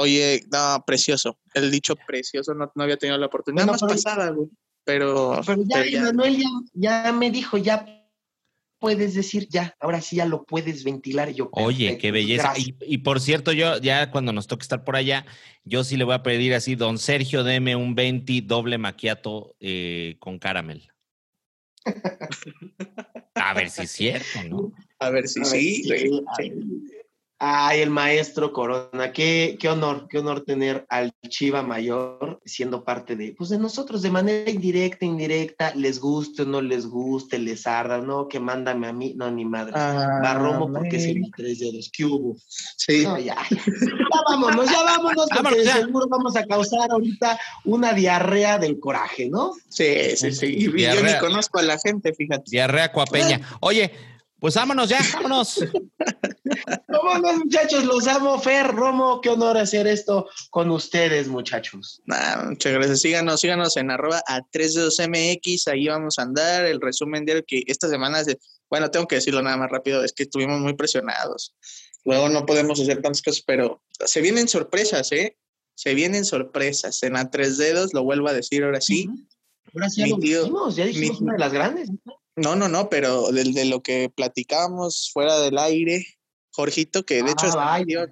Oye, 0.00 0.44
no, 0.50 0.82
precioso. 0.86 1.38
El 1.52 1.70
dicho 1.70 1.94
precioso 2.06 2.54
no, 2.54 2.70
había 2.76 2.96
tenido 2.96 3.18
la 3.18 3.26
oportunidad. 3.26 3.66
más 3.66 3.82
pasada, 3.82 4.30
güey. 4.30 4.48
Pero, 4.84 5.40
pero, 5.46 5.62
ya, 5.66 6.02
Manuel 6.04 6.42
ya, 6.72 7.12
me 7.12 7.30
dijo, 7.30 7.58
ya 7.58 7.84
puedes 8.78 9.14
decir, 9.14 9.46
ya, 9.48 9.76
ahora 9.78 10.00
sí 10.00 10.16
ya 10.16 10.24
lo 10.24 10.44
puedes 10.44 10.84
ventilar. 10.84 11.28
Y 11.28 11.34
yo, 11.34 11.50
Oye, 11.52 11.98
qué 11.98 12.10
belleza. 12.10 12.54
Y, 12.56 12.98
por 12.98 13.20
cierto, 13.20 13.52
yo 13.52 13.78
ya 13.78 14.10
cuando 14.10 14.32
nos 14.32 14.46
toque 14.46 14.62
estar 14.62 14.84
por 14.84 14.96
allá, 14.96 15.26
yo 15.64 15.84
sí 15.84 15.98
le 15.98 16.04
voy 16.04 16.14
a 16.14 16.22
pedir 16.22 16.54
así, 16.54 16.76
don 16.76 16.98
Sergio, 16.98 17.44
deme 17.44 17.76
un 17.76 17.94
20 17.94 18.40
doble 18.42 18.78
maquiato 18.78 19.54
eh, 19.60 20.16
con 20.18 20.38
caramel. 20.38 20.88
a 23.34 23.54
ver 23.54 23.68
si 23.70 23.82
es 23.82 23.90
cierto, 23.90 24.42
¿no? 24.48 24.72
A 24.98 25.10
ver 25.10 25.28
si 25.28 25.44
sí. 25.44 25.84
sí. 25.84 26.10
Ay, 27.42 27.80
el 27.80 27.88
maestro 27.88 28.52
Corona, 28.52 29.12
qué, 29.14 29.56
qué 29.58 29.70
honor, 29.70 30.06
qué 30.10 30.18
honor 30.18 30.44
tener 30.44 30.84
al 30.90 31.10
Chiva 31.26 31.62
Mayor 31.62 32.38
siendo 32.44 32.84
parte 32.84 33.16
de, 33.16 33.34
pues 33.36 33.48
de 33.48 33.58
nosotros, 33.58 34.02
de 34.02 34.10
manera 34.10 34.50
indirecta, 34.50 35.06
indirecta, 35.06 35.74
les 35.74 35.98
guste 36.00 36.42
o 36.42 36.44
no 36.44 36.60
les 36.60 36.84
guste, 36.86 37.38
les 37.38 37.66
arda, 37.66 38.02
no, 38.02 38.28
que 38.28 38.40
mándame 38.40 38.88
a 38.88 38.92
mí, 38.92 39.14
no, 39.16 39.30
ni 39.30 39.46
madre. 39.46 39.72
Ah, 39.74 40.20
Barromo 40.22 40.70
porque 40.70 40.98
es 40.98 41.06
el 41.06 41.30
tres 41.34 41.60
dedos, 41.60 41.90
¿qué 41.90 42.04
hubo? 42.04 42.36
Sí. 42.46 43.04
ya, 43.04 43.18
ya 43.18 43.36
vámonos, 44.28 44.70
ya 44.70 44.82
vámonos, 44.82 45.26
porque 45.34 45.64
seguro 45.64 46.08
vamos 46.08 46.36
a 46.36 46.44
causar 46.44 46.90
ahorita 46.90 47.38
una 47.64 47.94
diarrea 47.94 48.58
del 48.58 48.78
coraje, 48.78 49.30
¿no? 49.30 49.54
Sí, 49.70 50.14
sí, 50.14 50.32
sí. 50.32 50.46
Y 50.58 50.64
yo 50.64 51.02
ni 51.02 51.18
conozco 51.18 51.58
a 51.58 51.62
la 51.62 51.78
gente, 51.78 52.12
fíjate. 52.12 52.50
Diarrea 52.50 52.92
cuapeña. 52.92 53.40
Oye, 53.60 53.92
pues 54.40 54.54
vámonos 54.54 54.88
ya, 54.88 55.00
vámonos. 55.14 55.60
vámonos, 56.88 57.44
muchachos, 57.44 57.84
los 57.84 58.06
amo. 58.06 58.40
Fer, 58.40 58.68
Romo, 58.68 59.20
qué 59.20 59.28
honor 59.28 59.58
hacer 59.58 59.86
esto 59.86 60.28
con 60.50 60.70
ustedes, 60.70 61.28
muchachos. 61.28 62.02
muchas 62.46 62.72
gracias. 62.72 63.00
Síganos, 63.00 63.40
síganos 63.40 63.76
en 63.76 63.90
arroba 63.90 64.22
a 64.26 64.40
32MX, 64.40 65.68
ahí 65.68 65.88
vamos 65.88 66.18
a 66.18 66.22
andar. 66.22 66.64
El 66.64 66.80
resumen 66.80 67.24
diario 67.24 67.44
que 67.46 67.62
esta 67.66 67.88
semana, 67.88 68.22
bueno, 68.70 68.90
tengo 68.90 69.06
que 69.06 69.16
decirlo 69.16 69.42
nada 69.42 69.56
más 69.56 69.70
rápido, 69.70 70.02
es 70.04 70.12
que 70.12 70.22
estuvimos 70.22 70.58
muy 70.60 70.74
presionados. 70.74 71.54
Luego 72.04 72.28
no 72.28 72.46
podemos 72.46 72.80
hacer 72.80 73.02
tantas 73.02 73.22
cosas, 73.22 73.42
pero 73.46 73.82
se 74.06 74.20
vienen 74.20 74.48
sorpresas, 74.48 75.12
¿eh? 75.12 75.36
Se 75.74 75.94
vienen 75.94 76.24
sorpresas. 76.24 77.02
En 77.02 77.16
a 77.16 77.30
tres 77.30 77.58
dedos, 77.58 77.92
lo 77.92 78.04
vuelvo 78.04 78.28
a 78.28 78.32
decir 78.32 78.64
ahora 78.64 78.80
sí. 78.80 79.08
Ahora 79.74 79.88
sí 79.88 80.00
ya 80.00 80.06
lo 80.08 80.16
dijimos, 80.16 80.76
ya 80.76 80.86
dijimos 80.86 81.20
una 81.20 81.34
de 81.34 81.38
las 81.38 81.52
grandes. 81.52 81.90
No, 82.04 82.19
no, 82.40 82.56
no, 82.56 82.68
no, 82.68 82.88
pero 82.88 83.30
de, 83.32 83.44
de 83.44 83.66
lo 83.66 83.82
que 83.82 84.08
platicábamos 84.08 85.10
fuera 85.12 85.38
del 85.40 85.58
aire, 85.58 86.06
Jorgito, 86.52 87.04
que 87.04 87.22
de 87.22 87.32
hecho 87.32 87.46
ah, 87.58 87.80
es, 87.86 88.08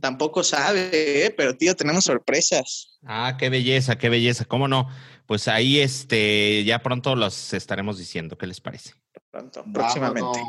tampoco 0.00 0.42
sabe, 0.42 1.26
¿eh? 1.26 1.30
pero 1.30 1.56
tío, 1.56 1.76
tenemos 1.76 2.04
sorpresas. 2.04 2.98
Ah, 3.04 3.36
qué 3.38 3.48
belleza, 3.48 3.96
qué 3.96 4.08
belleza, 4.08 4.44
¿cómo 4.44 4.66
no? 4.66 4.88
Pues 5.26 5.46
ahí 5.46 5.78
este, 5.78 6.64
ya 6.64 6.82
pronto 6.82 7.14
los 7.14 7.52
estaremos 7.52 7.96
diciendo, 7.96 8.36
¿qué 8.36 8.48
les 8.48 8.60
parece? 8.60 8.94
Pronto, 9.30 9.64
próximamente. 9.72 10.40